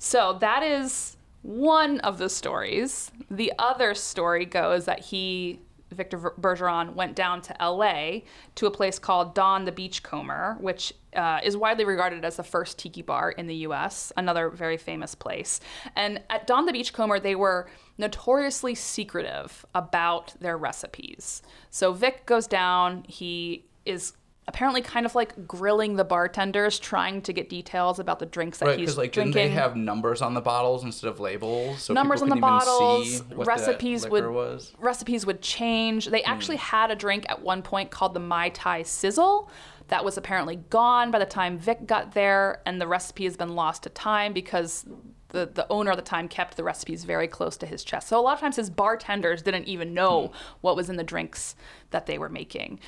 [0.05, 3.11] So that is one of the stories.
[3.31, 8.19] The other story goes that he Victor Bergeron went down to LA
[8.53, 12.77] to a place called Don the Beachcomber, which uh, is widely regarded as the first
[12.77, 15.59] tiki bar in the US, another very famous place.
[15.95, 21.41] And at Don the Beachcomber, they were notoriously secretive about their recipes.
[21.71, 24.13] So Vic goes down, he is
[24.47, 28.65] apparently kind of like grilling the bartenders, trying to get details about the drinks that
[28.67, 31.81] Right, he's because like drinking didn't they have numbers on the bottles instead of labels?
[31.81, 34.73] So numbers on the bottles see what recipes would was?
[34.79, 38.83] Recipes would change they actually had a drink at one point called the mai tai
[38.83, 39.49] sizzle
[39.87, 43.55] that was apparently gone by the time vic got there and the recipe has been
[43.55, 44.85] lost to time because
[45.29, 48.19] the, the owner at the time kept the recipes very close to his chest so
[48.19, 50.33] a lot of times his bartenders didn't even know Hmm.
[50.61, 51.55] what was in the drinks
[51.91, 52.79] that they were making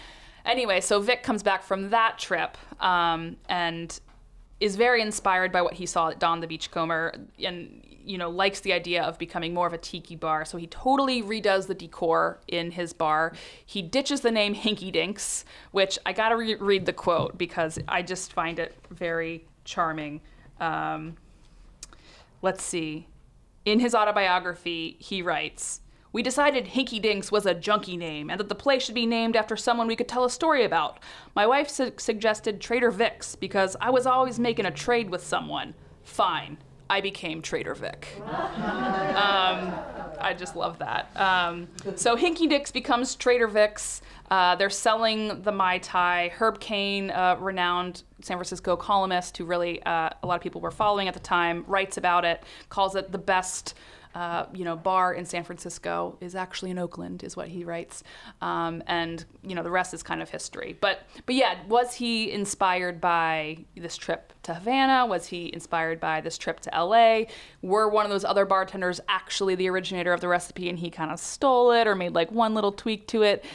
[0.47, 3.99] anyway so vic comes back from that trip um, and
[4.59, 8.61] is very inspired by what he saw at Don the Beachcomber and you know likes
[8.61, 10.45] the idea of becoming more of a tiki bar.
[10.45, 13.33] So he totally redoes the decor in his bar.
[13.65, 18.01] He ditches the name Hinky Dinks which I gotta re- read the quote because I
[18.01, 20.21] just find it very charming.
[20.59, 21.17] Um,
[22.41, 23.07] let's see.
[23.65, 25.81] In his autobiography he writes
[26.17, 29.35] we decided Hinky Dinks was a junky name and that the place should be named
[29.35, 30.97] after someone we could tell a story about.
[31.35, 35.75] My wife su- suggested Trader Vic's because I was always making a trade with someone.
[36.03, 36.57] Fine.
[36.89, 38.07] I became Trader Vic.
[38.25, 39.71] um,
[40.19, 41.15] I just love that.
[41.15, 44.01] Um, so Hinky Dinks becomes Trader Vic's.
[44.31, 46.29] Uh, they're selling the Mai Tai.
[46.29, 50.71] Herb Caen, a renowned San Francisco columnist who really uh, a lot of people were
[50.71, 53.75] following at the time, writes about it, calls it the best
[54.17, 58.03] uh, you know, bar in San Francisco is actually in Oakland, is what he writes,
[58.41, 60.75] um, and you know the rest is kind of history.
[60.81, 65.05] But but yeah, was he inspired by this trip to Havana?
[65.05, 67.27] Was he inspired by this trip to L.A.?
[67.61, 71.11] Were one of those other bartenders actually the originator of the recipe, and he kind
[71.11, 73.45] of stole it or made like one little tweak to it?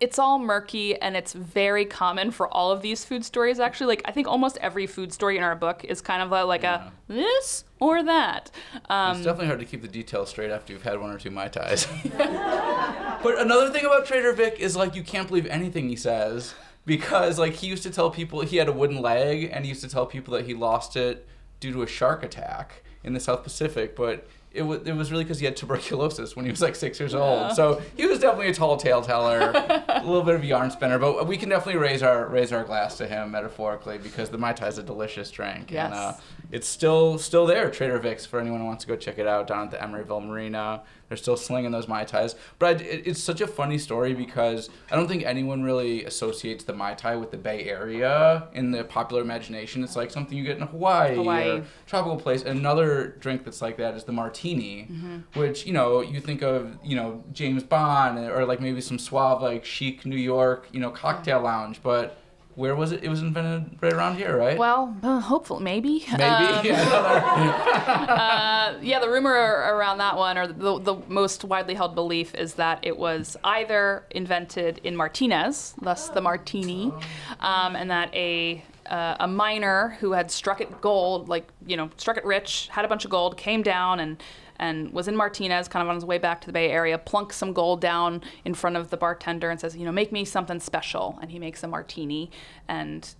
[0.00, 3.60] It's all murky, and it's very common for all of these food stories.
[3.60, 6.44] Actually, like I think almost every food story in our book is kind of a,
[6.44, 8.50] like a this or that.
[8.88, 11.30] Um, It's definitely hard to keep the details straight after you've had one or two
[11.30, 11.86] mai tais.
[12.16, 16.54] but another thing about Trader Vic is like you can't believe anything he says
[16.86, 19.82] because like he used to tell people he had a wooden leg and he used
[19.82, 21.26] to tell people that he lost it
[21.60, 25.22] due to a shark attack in the South Pacific, but it was it was really
[25.24, 27.52] because he had tuberculosis when he was like six years old.
[27.54, 29.38] So he was definitely a tall tale teller,
[29.88, 30.98] a little bit of a yarn spinner.
[30.98, 34.52] But we can definitely raise our raise our glass to him metaphorically because the mai
[34.52, 35.70] tai is a delicious drink.
[35.72, 36.20] And, uh, Yes.
[36.50, 39.46] it's still still there, Trader Vic's, for anyone who wants to go check it out
[39.46, 40.82] down at the Emeryville Marina.
[41.10, 42.36] They're still slinging those mai tais.
[42.60, 46.62] But I, it, it's such a funny story because I don't think anyone really associates
[46.62, 49.82] the mai tai with the Bay Area in the popular imagination.
[49.82, 51.50] It's like something you get in Hawaii, Hawaii.
[51.58, 52.42] or tropical place.
[52.42, 55.40] Another drink that's like that is the martini, mm-hmm.
[55.40, 59.42] which you know you think of you know James Bond or like maybe some suave
[59.42, 62.16] like chic New York you know cocktail lounge, but.
[62.60, 63.02] Where was it?
[63.02, 64.58] It was invented right around here, right?
[64.58, 66.04] Well, uh, hopefully, maybe.
[66.10, 66.22] Maybe.
[66.22, 66.76] Um, yeah.
[68.76, 72.54] uh, yeah, the rumor around that one, or the, the most widely held belief, is
[72.54, 76.92] that it was either invented in Martinez, thus the martini,
[77.40, 81.88] um, and that a uh, a miner who had struck it gold, like you know,
[81.96, 84.22] struck it rich, had a bunch of gold, came down and
[84.60, 87.34] and was in Martinez, kind of on his way back to the Bay Area, plunks
[87.34, 90.60] some gold down in front of the bartender and says, you know, make me something
[90.60, 92.30] special, and he makes a martini,
[92.68, 93.14] and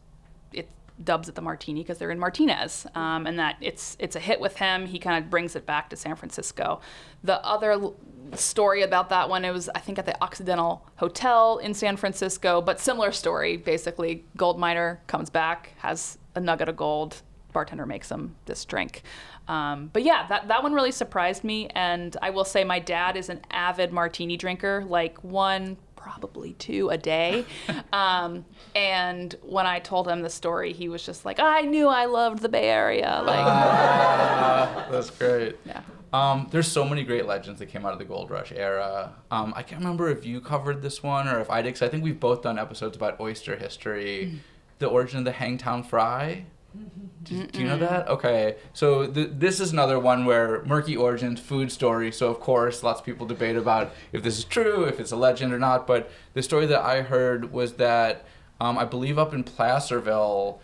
[0.53, 0.69] it
[1.03, 4.39] dubs it the martini because they're in Martinez, um, and that it's it's a hit
[4.39, 4.87] with him.
[4.87, 6.81] He kind of brings it back to San Francisco.
[7.25, 7.91] The other
[8.35, 12.61] story about that one, it was I think at the Occidental Hotel in San Francisco,
[12.61, 13.57] but similar story.
[13.57, 17.23] Basically, gold miner comes back, has a nugget of gold.
[17.53, 19.03] Bartender makes him this drink.
[19.51, 21.69] Um, but yeah, that, that one really surprised me.
[21.75, 26.89] And I will say my dad is an avid martini drinker, like one, probably two
[26.91, 27.45] a day.
[27.93, 28.45] Um,
[28.77, 32.41] and when I told him the story, he was just like, I knew I loved
[32.41, 33.21] the Bay Area.
[33.27, 35.57] Like, Ah, that's great.
[35.67, 35.83] yeah.
[36.13, 39.13] Um, there's so many great legends that came out of the Gold Rush era.
[39.31, 41.89] Um, I can't remember if you covered this one or if I did, 'cause I
[41.89, 44.41] think we've both done episodes about oyster history,
[44.79, 46.45] the origin of the Hangtown Fry.
[47.23, 48.09] Do, do you know that?
[48.09, 52.11] Okay, so th- this is another one where murky origins, food story.
[52.11, 55.17] So of course, lots of people debate about if this is true, if it's a
[55.17, 55.87] legend or not.
[55.87, 58.25] But the story that I heard was that
[58.61, 60.61] um, I believe up in Placerville,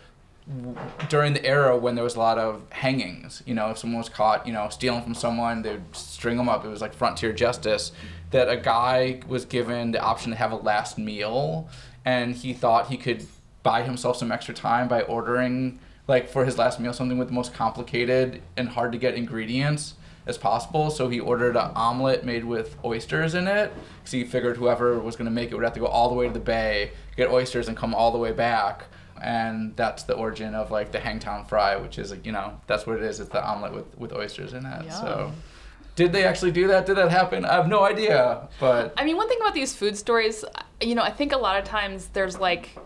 [0.49, 0.77] w-
[1.09, 4.09] during the era when there was a lot of hangings, you know, if someone was
[4.09, 6.65] caught, you know, stealing from someone, they'd string them up.
[6.65, 7.91] It was like frontier justice.
[8.31, 11.69] That a guy was given the option to have a last meal,
[12.03, 13.25] and he thought he could
[13.63, 17.33] buy himself some extra time by ordering, like, for his last meal, something with the
[17.33, 20.89] most complicated and hard to get ingredients as possible.
[20.89, 25.15] So he ordered an omelet made with oysters in it, because he figured whoever was
[25.15, 27.29] going to make it would have to go all the way to the bay, get
[27.29, 28.85] oysters, and come all the way back
[29.21, 32.85] and that's the origin of like the Hangtown fry, which is like you know that's
[32.85, 33.19] what it is.
[33.19, 34.91] It's the omelet with with oysters in it.
[34.91, 35.31] So,
[35.95, 36.85] did they actually do that?
[36.85, 37.45] Did that happen?
[37.45, 38.47] I have no idea.
[38.59, 40.45] But I mean, one thing about these food stories,
[40.81, 42.77] you know, I think a lot of times there's like,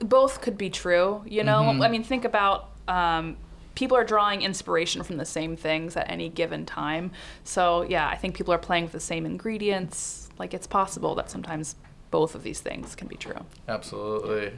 [0.00, 1.62] both could be true, you know?
[1.62, 1.84] Mhm.
[1.84, 3.36] I mean, think about um,
[3.74, 7.10] people are drawing inspiration from the same things at any given time.
[7.44, 10.28] So, yeah, I think people are playing with the same ingredients.
[10.38, 11.76] Like, it's possible that sometimes
[12.10, 13.44] both of these things can be true.
[13.68, 14.52] absolutely.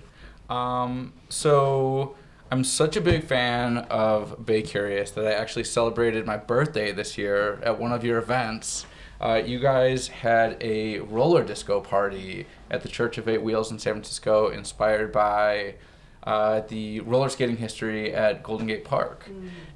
[0.51, 2.15] Um, so
[2.51, 7.19] I'm such a big fan of Bay Curious that I actually celebrated my birthday this
[7.19, 8.87] year at one of your events.
[9.21, 13.79] Uh, you guys had a roller disco party at the Church of Eight Wheels in
[13.79, 15.75] San Francisco, inspired by
[16.23, 19.29] uh, the roller skating history at Golden Gate Park.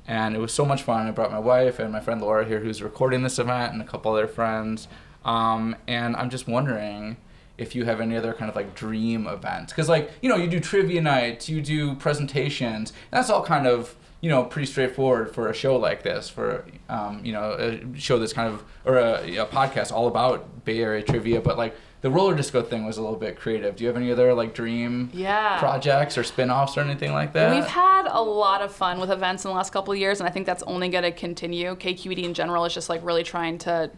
[0.06, 1.06] And it was so much fun.
[1.06, 3.84] I brought my wife and my friend Laura here, who's recording this event, and a
[3.84, 4.86] couple other friends.
[5.24, 7.16] Um, and I'm just wondering
[7.58, 9.72] if you have any other kind of like dream events.
[9.72, 13.66] Because, like, you know, you do trivia nights, you do presentations, and that's all kind
[13.66, 17.98] of you know, pretty straightforward for a show like this, for um, you know, a
[17.98, 21.40] show that's kind of or a, a podcast all about Bay Area trivia.
[21.40, 23.76] But like the roller disco thing was a little bit creative.
[23.76, 25.58] Do you have any other like dream Yeah.
[25.58, 27.54] projects or spin-offs or anything like that?
[27.54, 30.28] We've had a lot of fun with events in the last couple of years, and
[30.28, 31.74] I think that's only going to continue.
[31.74, 33.90] KQED in general is just like really trying to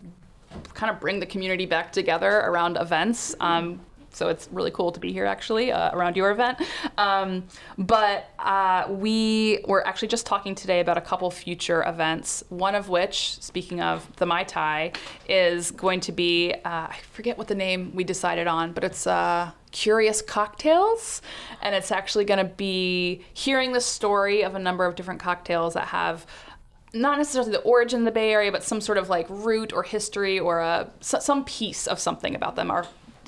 [0.73, 3.35] kind of bring the community back together around events.
[3.41, 3.81] Um,
[4.15, 6.59] so it's really cool to be here actually uh, around your event.
[6.97, 7.45] Um,
[7.77, 12.45] but uh, we were actually just talking today about a couple future events.
[12.49, 14.93] One of which, speaking of the Mai Tai,
[15.29, 19.07] is going to be uh, I forget what the name we decided on, but it's
[19.07, 21.21] uh, Curious Cocktails,
[21.61, 25.75] and it's actually going to be hearing the story of a number of different cocktails
[25.75, 26.27] that have
[26.93, 29.83] not necessarily the origin of the Bay Area, but some sort of like root or
[29.83, 32.71] history or a s- some piece of something about them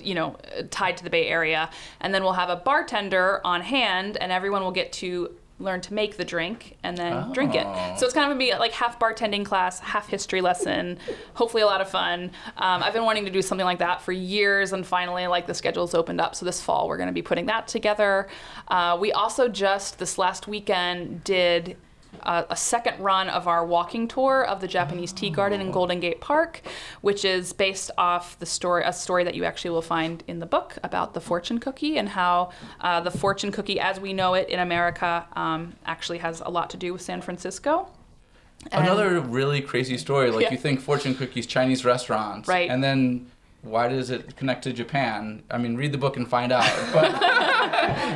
[0.04, 0.36] you know
[0.70, 4.62] tied to the Bay Area, and then we'll have a bartender on hand, and everyone
[4.62, 7.64] will get to learn to make the drink and then drink it.
[7.66, 7.94] Oh.
[7.96, 10.98] So it's kind of gonna be like half bartending class, half history lesson.
[11.34, 12.30] Hopefully a lot of fun.
[12.58, 15.54] Um, I've been wanting to do something like that for years, and finally like the
[15.54, 16.34] schedule's opened up.
[16.34, 18.28] So this fall we're gonna be putting that together.
[18.68, 21.76] Uh, we also just this last weekend did
[22.22, 26.00] uh, a second run of our walking tour of the Japanese Tea Garden in Golden
[26.00, 26.62] Gate Park,
[27.00, 30.46] which is based off the story, a story that you actually will find in the
[30.46, 32.50] book about the fortune cookie and how
[32.80, 36.70] uh, the fortune cookie, as we know it in America, um, actually has a lot
[36.70, 37.88] to do with San Francisco.
[38.72, 40.30] Another really crazy story.
[40.30, 40.50] Like Yeah.
[40.52, 42.68] you think fortune cookies, Chinese restaurants, Right.
[42.70, 43.26] And then
[43.62, 45.42] why does it connect to Japan?
[45.50, 46.68] I mean, read the book and find out.
[46.92, 47.10] But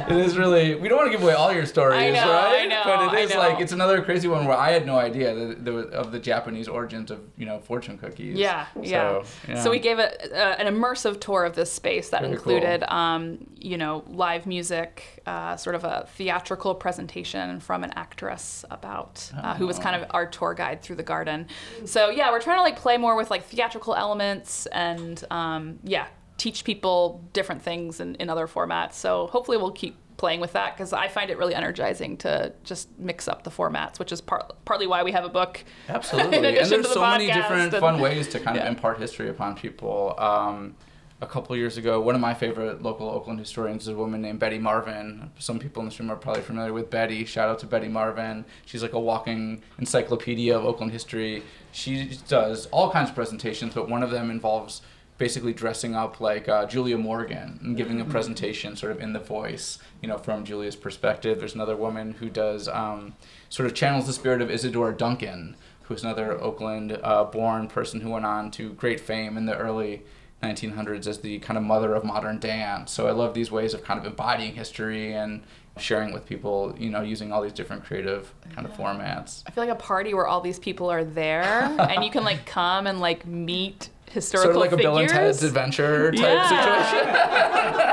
[0.09, 2.63] it is really we don't want to give away all your stories, I know, right?
[2.63, 5.35] I know, but it is like it's another crazy one where I had no idea
[5.35, 8.37] that there was, of the Japanese origins of you know fortune cookies.
[8.37, 9.23] Yeah, yeah.
[9.23, 9.55] So.
[9.63, 13.47] So we gave a, a, an immersive tour of this space that Very included, um,
[13.57, 19.55] you know, live music, uh, sort of a theatrical presentation from an actress about uh,
[19.55, 21.47] who was kind of our tour guide through the garden.
[21.85, 26.07] So yeah, we're trying to like play more with like theatrical elements and um, yeah,
[26.41, 28.95] teach people different things in, in other formats.
[28.95, 32.89] So hopefully we'll keep playing with that because I find it really energizing to just
[32.99, 35.63] mix up the formats, which is part, partly why we have a book.
[35.91, 36.39] Absolutely.
[36.39, 38.99] in and there's to the so many different and- fun ways to kind of impart
[38.99, 40.15] history upon people.
[40.17, 40.77] Um,
[41.23, 44.39] a couple years ago, one of my favorite local Oakland historians is a woman named
[44.39, 45.31] Betty Marvin.
[45.39, 47.27] Some people in this room are probably familiar with Betty.
[47.27, 48.47] Shout out to Betty Marvin.
[48.65, 51.43] She's like a walking encyclopedia of Oakland history.
[51.73, 54.81] She does all kinds of presentations, but one of them involves
[55.21, 59.19] basically dressing up like uh, Julia Morgan and giving a presentation sort of in the
[59.19, 61.39] voice, you know, from Julia's perspective.
[61.39, 63.15] There's another woman who does um,
[63.51, 68.09] sort of channels the spirit of Isadora Duncan, who's another Oakland uh, born person who
[68.09, 70.05] went on to great fame in the early
[70.43, 72.91] 1900s as the kind of mother of modern dance.
[72.91, 75.43] So I love these ways of kind of embodying history and
[75.77, 79.43] sharing with people, you know, using all these different creative kind of formats.
[79.47, 81.43] I feel like a party where all these people are there
[81.79, 84.83] and you can like come and like meet historical Sort of like a.
[84.83, 86.49] Bill and Ted's Adventure type Yeah.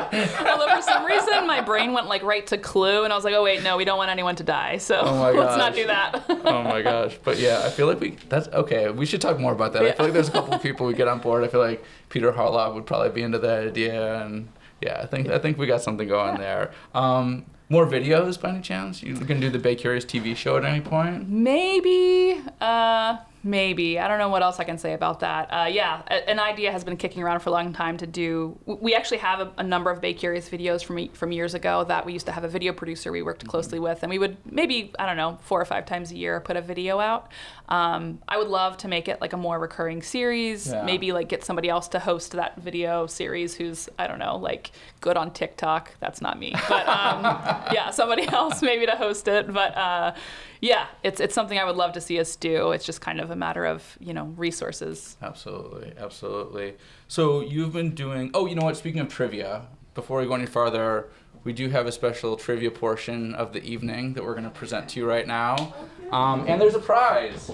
[0.09, 0.47] situation.
[0.47, 3.33] Although for some reason my brain went like right to Clue and I was like,
[3.33, 6.23] oh wait, no, we don't want anyone to die, so Oh let's not do that.
[6.29, 7.17] oh my gosh.
[7.23, 8.89] But yeah, I feel like we that's okay.
[8.89, 9.83] We should talk more about that.
[9.83, 11.43] I feel like there's a couple of people we get on board.
[11.43, 14.47] I feel like Peter Hartlaub would probably be into that idea and
[14.81, 16.71] yeah, I think I think we got something going there.
[16.93, 19.03] Um, more videos by any chance?
[19.03, 21.27] You can do the Bay Curious TV show at any point?
[21.27, 23.99] Maybe, uh, maybe.
[23.99, 25.47] I don't know what else I can say about that.
[25.51, 28.57] Uh, yeah, a- an idea has been kicking around for a long time to do.
[28.65, 31.83] We actually have a, a number of Bay Curious videos from e- from years ago
[31.85, 34.37] that we used to have a video producer we worked closely with, and we would
[34.45, 37.31] maybe I don't know four or five times a year put a video out.
[37.69, 40.67] Um, I would love to make it like a more recurring series.
[40.71, 40.83] Yeah.
[40.83, 44.71] Maybe like get somebody else to host that video series who's I don't know like
[45.01, 45.91] good on TikTok.
[45.99, 47.23] That's not me, but um,
[47.73, 49.51] yeah, somebody else maybe to host it.
[49.53, 50.13] But uh,
[50.61, 52.71] yeah, it's it's something I would love to see us do.
[52.71, 55.17] It's just kind of a matter of you know resources.
[55.21, 56.75] Absolutely, absolutely.
[57.07, 58.31] So you've been doing.
[58.33, 58.77] Oh, you know what?
[58.77, 61.09] Speaking of trivia, before we go any farther,
[61.43, 64.89] we do have a special trivia portion of the evening that we're going to present
[64.89, 65.73] to you right now,
[66.11, 67.51] um, and there's a prize.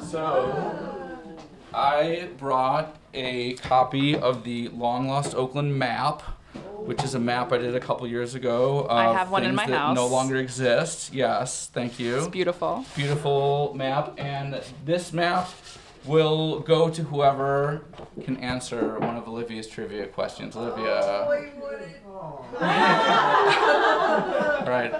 [0.00, 1.16] So
[1.74, 6.22] I brought a copy of the long lost Oakland map.
[6.86, 8.80] Which is a map I did a couple years ago.
[8.80, 9.94] Of I have one in things my that house.
[9.96, 11.12] No longer exist.
[11.12, 12.84] Yes, thank you It's beautiful.
[12.94, 15.48] beautiful map, and this map
[16.04, 17.84] will go to whoever
[18.22, 20.54] can answer one of Olivia's trivia questions.
[20.56, 21.26] Olivia.
[24.66, 24.92] right.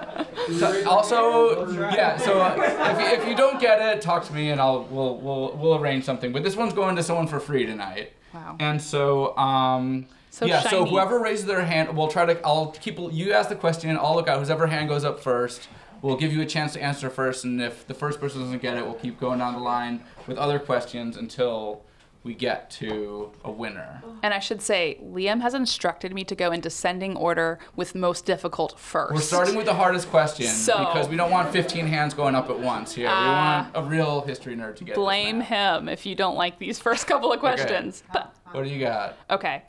[0.59, 2.16] So- also, yeah.
[2.16, 5.16] So uh, if, you, if you don't get it, talk to me, and I'll we'll
[5.18, 6.32] we'll we'll arrange something.
[6.32, 8.12] But this one's going to someone for free tonight.
[8.34, 8.57] Wow.
[8.61, 10.07] And so, um,
[10.37, 10.61] So yeah.
[10.61, 12.39] So whoever raises their hand, we'll try to.
[12.47, 12.99] I'll keep.
[12.99, 13.97] You ask the question.
[13.97, 14.45] I'll look out.
[14.45, 15.66] Whoever hand goes up first,
[16.03, 17.45] we'll give you a chance to answer first.
[17.45, 20.37] And if the first person doesn't get it, we'll keep going down the line with
[20.37, 21.80] other questions until
[22.22, 24.03] we get to a winner.
[24.22, 28.26] And I should say, Liam has instructed me to go in descending order with most
[28.26, 29.14] difficult first.
[29.14, 32.51] We're starting with the hardest question So- because we don't want 15 hands going up
[32.51, 33.07] at once here.
[33.07, 33.70] we Ah.
[33.74, 34.97] want a real history nerd to get.
[34.97, 35.49] this Blame map.
[35.49, 38.03] him if you don't like these first couple of questions.
[38.12, 39.16] But What do you got?
[39.30, 39.62] Okay.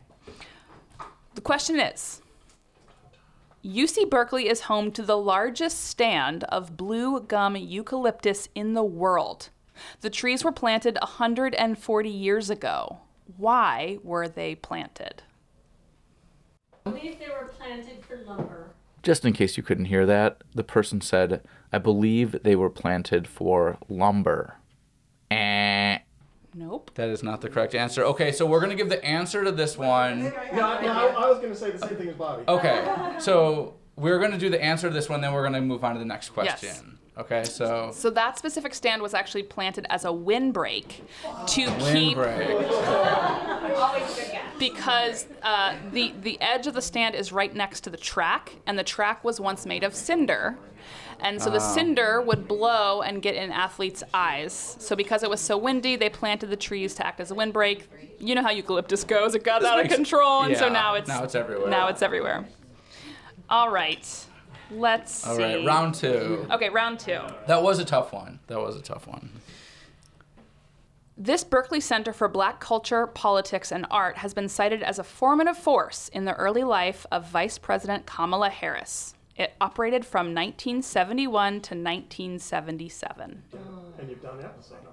[1.38, 2.24] The question is
[3.64, 9.50] UC Berkeley is home to the largest stand of blue gum eucalyptus in the world.
[10.02, 13.02] The trees were planted 140 years ago.
[13.38, 15.22] Why were they planted?
[16.88, 18.72] I believe they were planted for lumber.
[19.04, 23.28] Just in case you couldn't hear that, the person said, "I believe they were planted
[23.28, 24.56] for lumber."
[26.58, 26.90] Nope.
[26.96, 28.04] That is not the correct answer.
[28.04, 30.24] Okay, so we're gonna give the answer to this one.
[30.24, 32.46] No, no, I, I was going to say the same thing as Bobby.
[32.48, 35.94] Okay, so we're gonna do the answer to this one, then we're gonna move on
[35.94, 36.58] to the next question.
[36.70, 36.84] Yes.
[37.20, 41.04] Okay, so So that specific stand was actually planted as a windbreak
[41.48, 42.50] to keep windbreak.
[43.78, 47.98] Always a because uh, the the edge of the stand is right next to the
[47.98, 50.58] track, and the track was once made of cinder,
[51.20, 51.74] and so the ah.
[51.74, 54.76] cinder would blow and get in athletes' eyes.
[54.80, 57.90] So because it was so windy, they planted the trees to act as a windbreak.
[58.20, 60.94] You know how eucalyptus goes; it got out of makes- control, and so yeah, now
[60.96, 61.70] it's now it's everywhere.
[61.70, 62.46] Now it's everywhere.
[63.50, 64.26] All right,
[64.72, 65.44] let's All see.
[65.44, 66.46] right, round two.
[66.52, 67.22] Okay, round two.
[67.48, 68.40] That was a tough one.
[68.48, 69.30] That was a tough one.
[71.20, 75.58] This Berkeley Center for Black Culture, Politics, and Art has been cited as a formative
[75.58, 79.16] force in the early life of Vice President Kamala Harris.
[79.38, 83.44] It operated from 1971 to 1977.
[84.00, 84.92] And you've done an episode on it.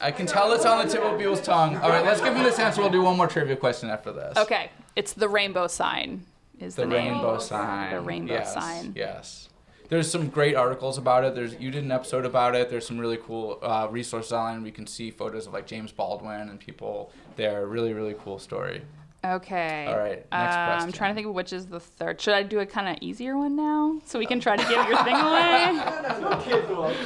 [0.00, 1.76] I can tell it's on the tip of people's tongue.
[1.76, 2.80] All right, let's give him this answer.
[2.80, 4.38] We'll do one more trivia question after this.
[4.38, 6.24] Okay, it's the rainbow sign.
[6.58, 7.12] Is the, The name.
[7.12, 7.92] rainbow sign.
[7.92, 8.92] The rainbow yes, sign.
[8.96, 9.49] Yes.
[9.90, 11.34] There's some great articles about it.
[11.34, 12.70] There's you did an episode about it.
[12.70, 14.62] There's some really cool uh, resources online.
[14.62, 17.66] We can see photos of like James Baldwin and people there.
[17.66, 18.82] Really, really cool story.
[19.22, 19.86] Okay.
[19.86, 22.18] All right, next Uh, I'm trying to think of which is the third.
[22.20, 24.86] Should I do a kind of easier one now, so we can try to give
[24.88, 26.96] your thing away?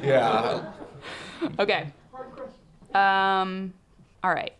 [0.02, 0.72] Yeah.
[1.58, 1.92] Okay.
[2.94, 3.72] Um,
[4.24, 4.52] all right.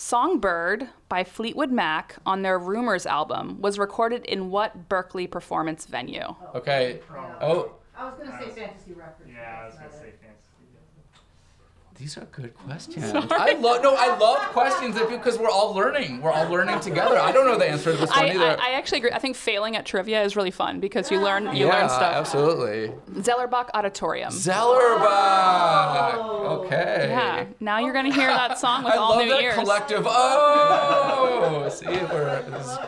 [0.00, 6.36] Songbird by Fleetwood Mac on their Rumours album was recorded in what Berkeley performance venue?
[6.54, 7.00] Okay.
[7.40, 9.32] Oh, I was gonna say fantasy reference.
[9.34, 10.50] Yeah, I was gonna say fantasy.
[11.98, 13.12] These are good questions.
[13.12, 16.20] I love no, I love questions because we're all learning.
[16.22, 17.18] We're all learning together.
[17.18, 18.60] I don't know the answer to this one I, either.
[18.60, 19.10] I, I actually agree.
[19.10, 22.14] I think failing at trivia is really fun because you learn you yeah, learn stuff.
[22.14, 22.92] absolutely.
[23.20, 24.30] Zellerbach Auditorium.
[24.30, 26.14] Zellerbach.
[26.14, 26.62] Oh.
[26.64, 27.06] Okay.
[27.10, 27.46] yeah.
[27.60, 29.54] Now you're gonna hear that song with I all love new that ears.
[29.54, 30.04] collective.
[30.06, 32.78] Oh, see, we're is,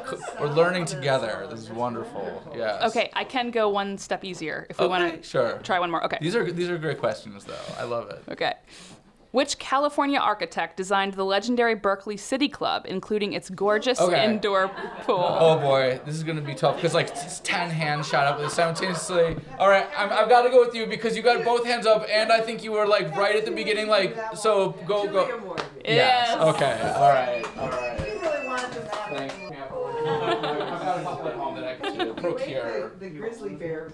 [0.41, 1.47] we're learning together.
[1.51, 2.53] This is wonderful.
[2.57, 2.91] Yes.
[2.91, 5.59] Okay, I can go one step easier if we Okay, want to sure.
[5.63, 6.05] try one more.
[6.05, 6.19] Okay.
[6.21, 7.55] These are these are great questions, though.
[7.79, 8.23] I love it.
[8.31, 8.55] Okay.
[9.33, 14.24] Which California architect designed the legendary Berkeley City Club, including its gorgeous Okay.
[14.24, 14.68] indoor
[15.03, 15.24] pool?
[15.39, 19.37] Oh boy, this is gonna be tough because like s- ten hands shot up simultaneously.
[19.59, 22.07] All right, I'm, I've got to go with you because you got both hands up,
[22.11, 23.87] and I think you were like right at the beginning.
[23.87, 25.57] Like, so go go.
[25.85, 26.37] Yes.
[26.37, 26.93] Okay.
[26.97, 27.45] All right.
[27.59, 27.99] All right.
[28.01, 29.47] You really wanted to have Thank you.
[30.11, 32.91] I've got a at home that I can procure.
[32.99, 33.93] The grizzly bear,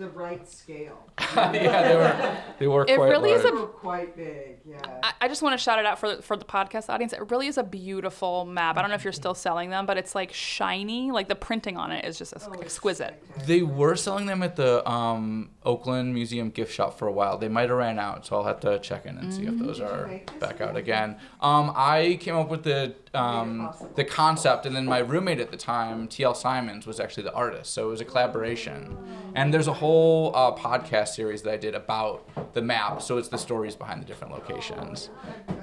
[0.00, 0.98] the right scale.
[1.36, 3.54] yeah, they were they were It quite really is a- large.
[3.54, 4.80] They were quite big, yeah.
[5.02, 7.12] I, I just want to shout it out for the, for the podcast audience.
[7.12, 8.76] It really is a beautiful map.
[8.78, 11.12] I don't know if you're still selling them, but it's like shiny.
[11.12, 13.14] Like the printing on it is just Oh, exquisite.
[13.22, 13.46] spectacular.
[13.46, 17.36] They were selling them at the um, Oakland Museum gift shop for a while.
[17.36, 19.78] They might have ran out, so I'll have to check in and see if those
[19.78, 21.16] are back out again.
[21.40, 25.58] Um, I came up with the um, the concept, and then my roommate at the
[25.58, 26.34] time, T.L.
[26.34, 27.74] Simons, was actually the artist.
[27.74, 28.96] So it was a collaboration.
[29.34, 33.02] And there's a whole uh, podcast series that I did about the map.
[33.02, 35.10] So it's the stories behind the different locations.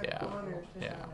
[0.04, 0.28] Yeah,
[0.80, 1.06] yeah.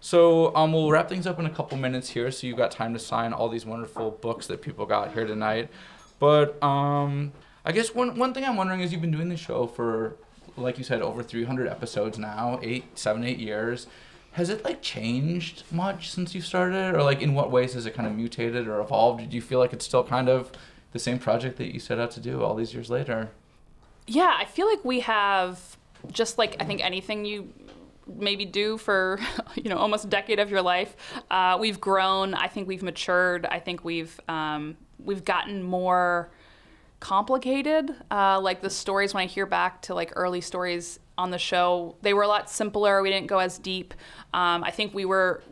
[0.00, 2.92] So um, we'll wrap things up in a couple minutes here, so you've got time
[2.92, 5.70] to sign all these wonderful books that people got here tonight.
[6.18, 7.32] But um,
[7.64, 10.16] I guess one one thing I'm wondering is you've been doing the show for,
[10.56, 13.86] like you said, over 300 episodes now, eight, seven, eight years.
[14.32, 17.94] Has it like changed much since you started, or like in what ways has it
[17.94, 19.30] kind of mutated or evolved?
[19.30, 20.52] Do you feel like it's still kind of
[20.92, 23.30] the same project that you set out to do all these years later?
[24.06, 25.76] Yeah, I feel like we have
[26.10, 27.48] just like I think anything you
[28.06, 29.18] maybe do for
[29.54, 30.96] you know almost a decade of your life.
[31.30, 32.34] Uh, we've grown.
[32.34, 33.46] I think we've matured.
[33.46, 36.28] I think we've um, we've gotten more
[37.04, 37.94] complicated.
[38.10, 41.96] Uh, like the stories when I hear back to like early stories on the show,
[42.00, 43.02] they were a lot simpler.
[43.02, 43.92] We didn't go as deep.
[44.32, 45.42] Um, I think we were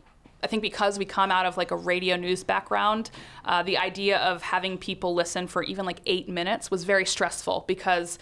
[0.43, 3.11] I think because we come out of like a radio news background,
[3.45, 7.63] uh, the idea of having people listen for even like eight minutes was very stressful
[7.67, 8.17] because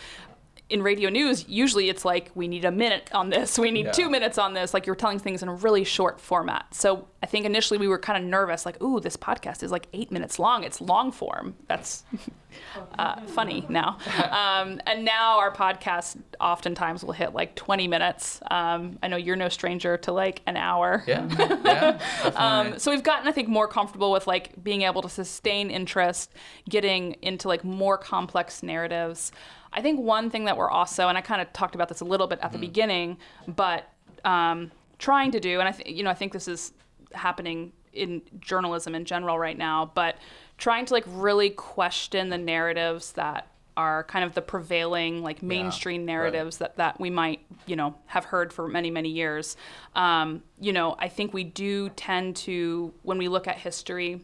[0.72, 3.92] in radio news, usually it's like we need a minute on this, we need Yeah.
[3.92, 4.74] two minutes on this.
[4.74, 6.74] Like you're telling things in a really short format.
[6.74, 9.88] So I think initially we were kind of nervous, like, ooh, this podcast is like
[9.94, 10.64] eight minutes long.
[10.64, 11.56] It's long form.
[11.68, 12.04] That's
[13.00, 13.98] uh, funny now.
[14.32, 18.42] Um, and now our podcast oftentimes will hit like 20 minutes.
[18.50, 21.04] Um, I know you're no stranger to like an hour.
[21.08, 21.28] Yeah,
[21.64, 22.00] yeah.
[22.36, 26.34] Um, so we've gotten, I think, more comfortable with like being able to sustain interest,
[26.68, 29.32] getting into like more complex narratives.
[29.74, 32.06] I think one thing that we're also, and I kind of talked about this a
[32.06, 33.18] little bit at the beginning,
[33.48, 33.90] but
[34.26, 36.74] um, trying to do, and I think you know, I think this is
[37.14, 40.18] happening in journalism in general right now, but
[40.58, 43.48] trying to like really question the narratives that
[43.78, 46.08] are kind of the prevailing like mainstream right.
[46.08, 49.56] narratives that, that we might you know have heard for many many years
[49.96, 54.22] um, you know i think we do tend to when we look at history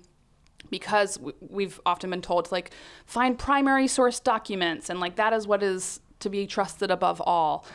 [0.69, 2.71] because we've often been told to like
[3.05, 7.65] find primary source documents and like that is what is to be trusted above all.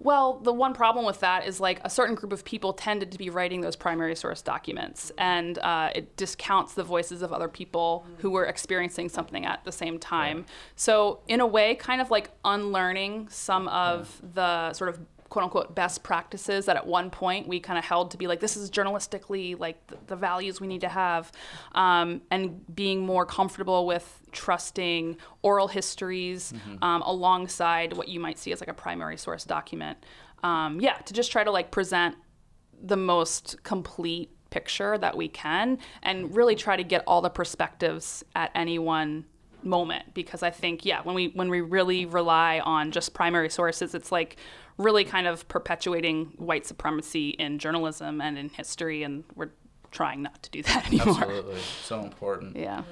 [0.00, 3.18] Well, the one problem with that is like a certain group of people tended to
[3.18, 8.06] be writing those primary source documents, and uh, it discounts the voices of other people
[8.18, 10.46] who were experiencing something at the same time.
[10.76, 15.74] So, in a way, kind of like unlearning some of the sort of quote unquote
[15.74, 18.70] best practices that at one point we kind of held to be like this is
[18.70, 21.30] journalistically like the, the values we need to have
[21.72, 26.52] um, and being more comfortable with trusting oral histories
[26.82, 29.98] um, alongside what you might see as like a primary source document.
[30.42, 32.14] Um, yeah to just try to like present
[32.80, 38.24] the most complete picture that we can and really try to get all the perspectives
[38.34, 39.24] at any one
[39.62, 43.94] moment because I think yeah when we when we really rely on just primary sources
[43.94, 44.36] it's like
[44.78, 49.50] really kind of perpetuating white supremacy in journalism and in history and we're
[49.90, 51.16] trying not to do that anymore.
[51.16, 51.60] Absolutely.
[51.82, 52.56] So important.
[52.56, 52.82] Yeah.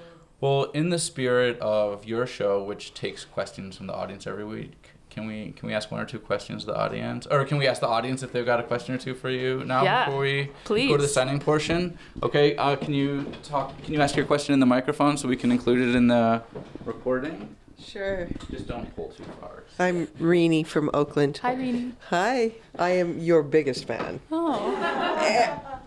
[0.41, 4.86] Well, in the spirit of your show, which takes questions from the audience every week,
[5.17, 7.67] can we can we ask one or two questions to the audience, or can we
[7.67, 10.21] ask the audience if they've got a question or two for you now Yeah, before
[10.21, 10.51] we
[10.89, 11.99] go to the signing portion?
[12.23, 12.55] Okay.
[12.57, 13.83] Uh, can you talk?
[13.83, 16.43] Can you ask your question in the microphone so we can include it in the
[16.85, 17.57] recording?
[17.83, 18.29] Sure.
[18.51, 19.65] Just don't pull too far.
[19.79, 21.39] I'm Reenie from Oakland.
[21.39, 21.93] Hi, Rini.
[22.11, 22.53] Hi.
[22.79, 24.21] I am your biggest fan.
[24.31, 24.75] Oh,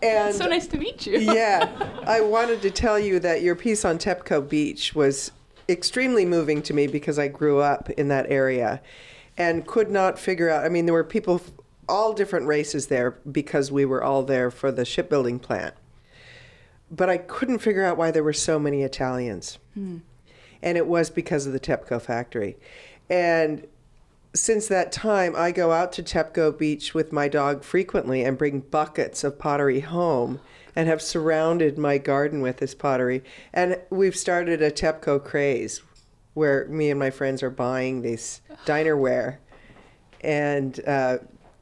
[0.02, 1.20] And so nice to meet you.
[1.20, 1.68] yeah,
[2.08, 5.32] I wanted to tell you that your piece on Tepco Beach was
[5.68, 8.82] extremely moving to me because I grew up in that area
[9.40, 10.66] and could not figure out.
[10.66, 11.42] I mean, there were people,
[11.88, 15.74] all different races there because we were all there for the shipbuilding plant.
[16.92, 19.58] But I couldn't figure out why there were so many Italians.
[19.74, 20.00] Hmm.
[20.62, 22.58] And it was because of the Tepco factory.
[23.10, 23.66] And
[24.34, 28.60] since that time, I go out to Tepco Beach with my dog frequently and bring
[28.60, 30.42] buckets of pottery home
[30.76, 33.24] and have surrounded my garden with this pottery.
[33.54, 35.82] And we've started a Tepco craze
[36.40, 39.38] where me and my friends are buying these dinerware
[40.22, 41.18] and uh,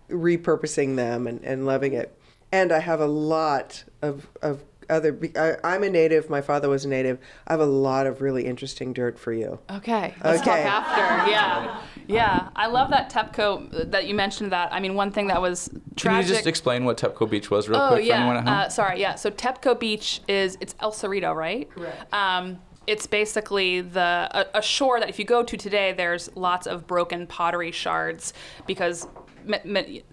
[0.07, 2.15] repurposing them and, and loving it.
[2.51, 6.85] And I have a lot of, of other, I, I'm a native, my father was
[6.85, 7.17] a native.
[7.47, 9.59] I have a lot of really interesting dirt for you.
[9.69, 10.63] Okay, let's Okay.
[10.63, 11.31] talk after.
[11.31, 12.49] Yeah, yeah.
[12.55, 14.51] I love that Tepco that you mentioned.
[14.51, 17.67] That I mean, one thing that was Can you just explain what Tepco Beach was
[17.67, 18.17] real oh quick for yeah.
[18.17, 18.53] anyone at home?
[18.53, 19.15] Uh, sorry, yeah.
[19.15, 21.67] So Tepco Beach is it's El Cerrito, right?
[21.69, 22.13] Correct.
[22.13, 26.65] Um, it's basically the a, a shore that if you go to today, there's lots
[26.67, 28.33] of broken pottery shards
[28.65, 29.07] because.
[29.45, 30.03] me- me-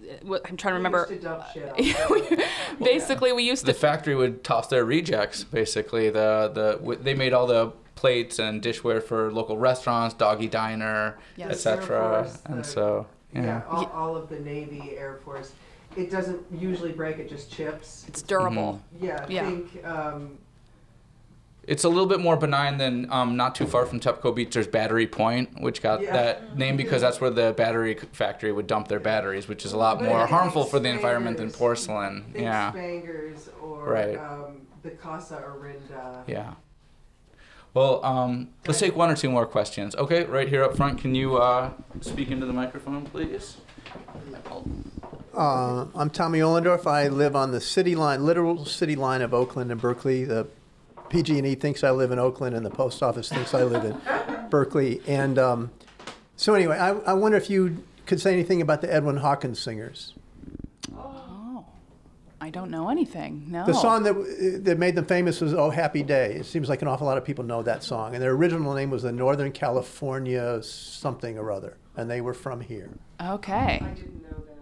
[0.45, 1.07] I'm trying to remember.
[1.09, 2.39] used to dump shit
[2.79, 5.43] basically, we used to the factory would toss their rejects.
[5.43, 10.47] Basically, the the w- they made all the plates and dishware for local restaurants, Doggy
[10.47, 11.51] Diner, Yes.
[11.51, 12.29] etc.
[12.45, 13.43] And the- so, yeah.
[13.43, 15.51] Yeah, all, all of the Navy, Air Force.
[15.97, 18.05] It doesn't usually break, it just chips.
[18.07, 18.81] it's durable.
[19.01, 19.45] Yeah, I Yeah.
[19.49, 20.37] think, um,
[21.67, 24.53] It's a little bit more benign than um, not too far from Tepco Beach.
[24.53, 26.13] There's Battery Point, which got Yeah.
[26.13, 29.77] that name because that's where the battery factory would dump their batteries, which is a
[29.77, 32.25] lot But more I think harmful for the environment than porcelain.
[32.33, 34.17] think Yeah, Spenger's or Right.
[34.17, 36.23] um, the Casa Orinda.
[36.27, 36.53] yeah.
[37.73, 39.95] Well, um, let's take one or two more questions.
[39.95, 40.99] Okay, right here up front.
[40.99, 43.57] Can you uh, speak into the microphone, please?
[45.35, 46.87] Uh, I'm Tommy Ollendorf.
[46.87, 50.23] I live on the city line, literal city line of Oakland and Berkeley.
[50.23, 50.47] The
[51.15, 55.01] PG&E thinks I live in Oakland, and the post office thinks I live in Berkeley.
[55.07, 55.71] And um,
[56.35, 60.13] so, anyway, I, I wonder if you could say anything about the Edwin Hawkins singers.
[60.93, 61.65] Oh,
[62.41, 63.45] I don't know anything.
[63.47, 63.65] No.
[63.65, 66.89] The song that that made them famous was "Oh Happy Day." It seems like an
[66.89, 70.61] awful lot of people know that song, and their original name was the Northern California
[70.63, 72.89] something or other, and they were from here.
[73.23, 73.79] Okay.
[73.81, 74.54] I didn't know that.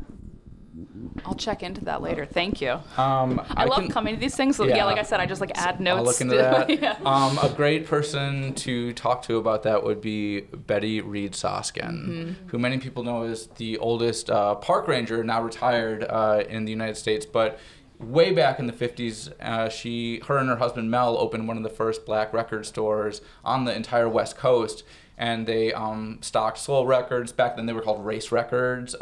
[1.26, 2.26] I'll check into that later.
[2.26, 2.72] Thank you.
[2.98, 4.56] Um, I, love can- coming to these things.
[4.56, 4.78] So yeah.
[4.78, 4.86] Yeah.
[4.86, 6.00] like I said, I just like add notes.
[6.00, 6.70] I'll look into to- that.
[6.82, 6.98] yeah.
[7.06, 12.48] um, a great person to talk to about that would be Betty Reid Soskin, Mm-hmm.
[12.50, 16.72] who many people know is the oldest uh, park ranger, now retired uh, in the
[16.72, 17.26] United States.
[17.26, 17.60] But
[18.00, 21.64] way back in the 50s, uh, she, her and her husband Mel opened one of
[21.64, 24.84] the first black record stores on the entire West Coast.
[25.20, 27.32] And they um, stocked soul records.
[27.32, 28.96] Back then, they were called race records.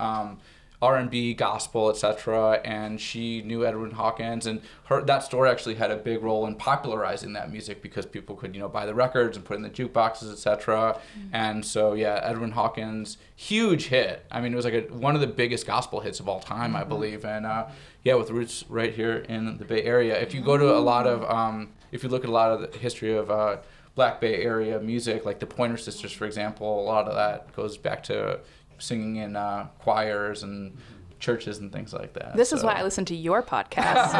[0.81, 2.59] R&B, gospel, etc.
[2.65, 6.55] And she knew Edwin Hawkins, and her that store actually had a big role in
[6.55, 9.69] popularizing that music because people could, you know, buy the records and put in the
[9.69, 10.99] jukeboxes, etc.
[11.31, 14.25] And so, yeah, Edwin Hawkins, huge hit.
[14.31, 16.75] I mean, it was like a, one of the biggest gospel hits of all time,
[16.75, 17.25] I believe.
[17.25, 17.67] And uh,
[18.03, 20.19] yeah, with roots right here in the Bay Area.
[20.19, 22.71] If you go to a lot of, um, if you look at a lot of
[22.71, 23.57] the history of uh,
[23.93, 27.77] Black Bay Area music, like the Pointer Sisters, for example, a lot of that goes
[27.77, 28.39] back to
[28.81, 30.77] singing in uh, choirs and
[31.19, 32.35] churches and things like that.
[32.35, 34.11] This is why I listen to your podcast.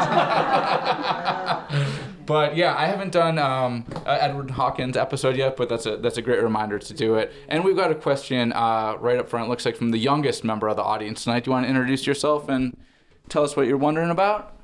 [2.26, 6.18] But yeah, I haven't done um, a Edward Hawkins episode yet, but that's a that's
[6.18, 7.34] a great reminder to do it.
[7.50, 9.50] And we've got a question uh, right up front.
[9.50, 11.44] Looks like from the youngest member of the audience tonight.
[11.44, 12.78] Do you want to introduce yourself and
[13.28, 14.56] tell us what you're wondering about?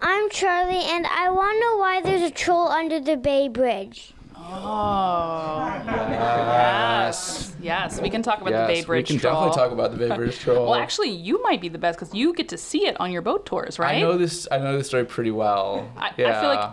[0.00, 4.14] I'm Charlie, and I want to know why there's a troll under the Bay Bridge.
[4.52, 5.82] Oh.
[5.86, 7.52] Yes.
[7.60, 8.00] Yes.
[8.00, 9.34] We can talk about the Bay Bridge we can Troll.
[9.34, 10.70] definitely talk about the Bay Bridge Troll.
[10.70, 13.22] Well, actually, you might be the best because you get to see it on your
[13.22, 13.96] boat tours, right?
[13.96, 14.48] I know this.
[14.50, 15.90] I know this story pretty well.
[15.96, 16.70] I, I feel like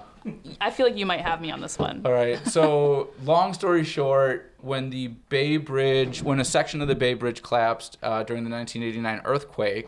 [0.59, 2.01] I feel like you might have me on this one.
[2.05, 2.45] All right.
[2.47, 7.41] So, long story short, when the Bay Bridge, when a section of the Bay Bridge
[7.41, 9.88] collapsed uh, during the 1989 earthquake,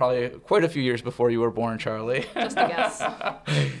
[0.00, 2.24] probably quite a few years before you were born, Charlie.
[2.32, 3.02] Just a guess.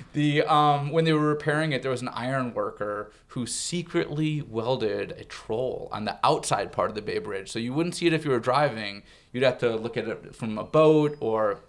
[0.12, 5.12] the um, when they were repairing it, there was an iron worker who secretly welded
[5.12, 8.12] a troll on the outside part of the Bay Bridge, so you wouldn't see it
[8.12, 9.02] if you were driving.
[9.32, 11.60] You'd have to look at it from a boat or,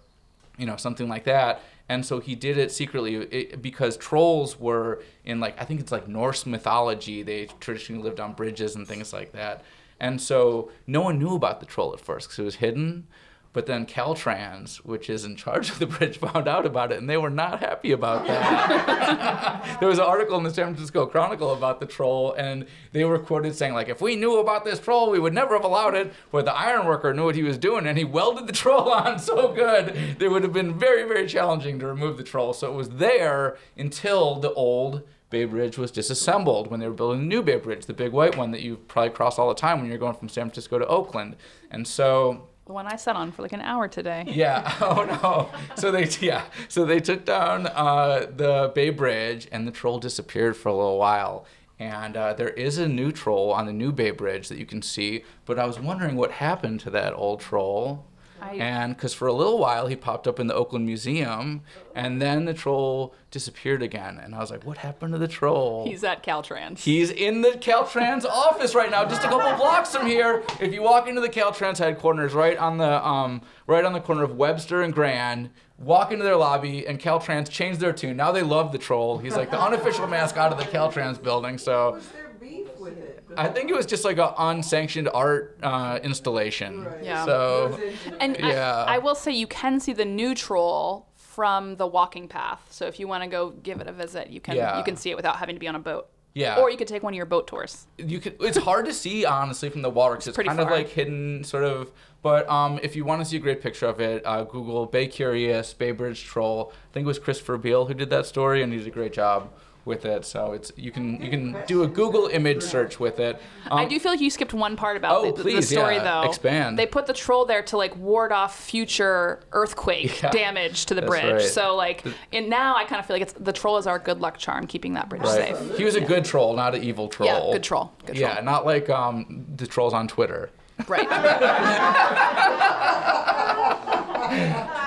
[0.58, 1.62] you know, something like that.
[1.88, 5.92] And so he did it secretly it, because trolls were in like I think it's
[5.92, 7.22] like Norse mythology.
[7.22, 9.64] They traditionally lived on bridges and things like that.
[9.98, 13.06] And so no one knew about the troll at first because it was hidden.
[13.52, 17.08] But then Caltrans, which is in charge of the bridge, found out about it, and
[17.08, 19.76] they were not happy about that.
[19.80, 23.18] there was an article in the San Francisco Chronicle about the troll, and they were
[23.18, 26.12] quoted saying, like, if we knew about this troll, we would never have allowed it.
[26.30, 29.52] But the ironworker knew what he was doing, and he welded the troll on so
[29.52, 32.54] good, it would have been very, very challenging to remove the troll.
[32.54, 37.20] So it was there until the old Bay Bridge was disassembled when they were building
[37.20, 39.80] the new Bay Bridge, the big white one that you probably cross all the time
[39.80, 41.36] when you're going from San Francisco to Oakland.
[41.70, 44.24] And so The one I sat on for like an hour today.
[44.28, 44.72] yeah.
[44.80, 45.50] Oh no.
[45.76, 46.44] So they yeah.
[46.68, 50.98] So they took down uh, the Bay Bridge, and the troll disappeared for a little
[50.98, 51.44] while.
[51.78, 54.82] And uh, there is a new troll on the new Bay Bridge that you can
[54.82, 55.24] see.
[55.46, 58.06] But I was wondering what happened to that old troll.
[58.42, 61.62] I- And because for a little while he popped up in the Oakland Museum,
[61.94, 64.18] and then the troll disappeared again.
[64.22, 65.86] And I was like, what happened to the troll?
[65.86, 66.80] He's at Caltrans.
[66.80, 70.42] He's in the Caltrans office right now, just a couple blocks from here.
[70.60, 74.24] If you walk into the Caltrans headquarters, right on the um, right on the corner
[74.24, 78.16] of Webster and Grand, walk into their lobby, and Caltrans changed their tune.
[78.16, 79.18] Now they love the troll.
[79.18, 81.58] He's like the unofficial mascot of the Caltrans building.
[81.58, 83.21] So Was there beef with it?
[83.36, 86.86] I think it was just like an unsanctioned art uh, installation.
[87.02, 87.24] Yeah.
[87.24, 87.78] So
[88.20, 88.84] And Yeah.
[88.86, 92.66] I, I will say you can see the new troll from the walking path.
[92.70, 94.78] So if you want to go give it a visit, you can Yeah.
[94.78, 96.08] you can see it without having to be on a boat.
[96.34, 96.56] Yeah.
[96.60, 97.86] Or you could take one of your boat tours.
[97.98, 100.70] you could it's hard to see honestly from the water because it's, pretty kind of
[100.70, 101.90] like hidden sort of
[102.22, 105.06] but um, if you want to see a great picture of it uh, google bay
[105.06, 108.72] curious bay bridge troll i think it was christopher beale who did that story and
[108.72, 109.50] he did a great job
[109.84, 113.40] with it so it's you can you can do a google image search with it
[113.68, 115.96] I Um, do feel like you skipped one part about Oh, the, the please, story
[115.96, 116.28] yeah, though.
[116.28, 116.78] expand.
[116.78, 121.00] They put the troll there to like ward off future earthquake Yeah, damage to the
[121.00, 121.32] that's bridge.
[121.32, 121.42] right.
[121.42, 124.20] So like and now I kind of feel like it's the troll is our good
[124.20, 125.56] luck charm keeping that bridge right.
[125.56, 125.76] safe.
[125.76, 127.92] he was a good troll not an evil troll Yeah, good troll.
[128.06, 128.30] Good troll.
[128.34, 130.50] yeah not like um, the trolls on twitter
[130.88, 131.06] Right.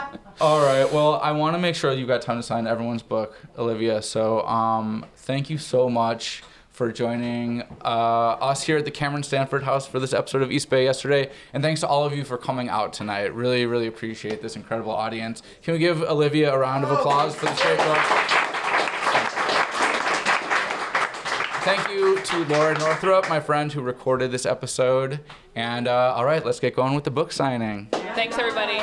[0.41, 0.91] All right.
[0.91, 4.01] Well, I want to make sure you got time to sign everyone's book, Olivia.
[4.01, 9.63] So, um, thank you so much for joining uh, us here at the Camron Stanford
[9.63, 12.37] House for this episode of East Bay yesterday, and thanks to all of you for
[12.37, 13.33] coming out tonight.
[13.33, 15.41] Really, really appreciate this incredible audience.
[15.63, 17.97] Can we give Olivia a round of applause for this great book?
[21.63, 25.21] Thank you to Laura Northrup, my friend who recorded this episode.
[25.55, 27.87] And uh, all right, let's get going with the book signing.
[27.91, 28.81] Thanks everybody.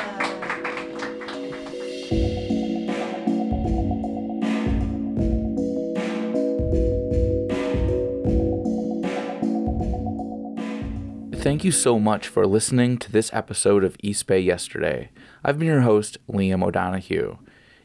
[11.43, 15.09] Thank you so much for listening to this episode of East Bay Yesterday.
[15.43, 17.37] I've been your host, Liam O'Donoghue.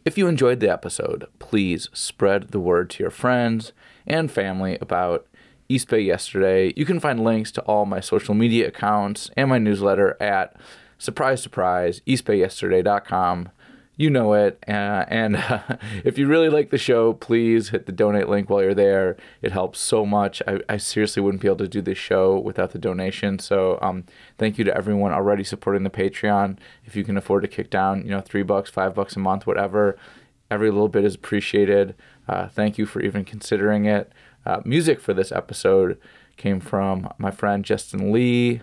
[0.05, 3.73] If you enjoyed the episode, please spread the word to your friends
[4.07, 5.27] and family about
[5.69, 6.73] East Bay Yesterday.
[6.77, 10.55] You can find links to all my social media accounts and my newsletter at
[10.97, 13.49] surprise surprise eastbayyesterday.com.
[13.99, 14.63] You know it.
[14.69, 15.61] Uh, and uh,
[16.05, 19.17] if you really like the show, please hit the donate link while you're there.
[19.43, 20.41] It helps so much.
[20.47, 23.41] I, I seriously wouldn't be able to do this show without the donation.
[23.41, 24.05] So um,
[24.39, 26.59] thank you to everyone already supporting the Patreon.
[26.85, 29.49] If you can afford to kick down, you know, three bucks, five bucks a month,
[29.49, 29.99] whatever,
[30.49, 31.97] every little bit is appreciated.
[32.29, 34.13] Uh, thank you for even considering it.
[34.47, 35.99] Uh, music for this episode
[36.37, 38.63] came from my friend Justin Lee.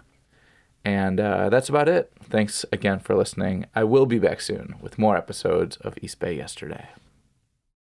[0.85, 2.11] And uh, that's about it.
[2.23, 3.65] Thanks again for listening.
[3.75, 6.89] I will be back soon with more episodes of East Bay Yesterday.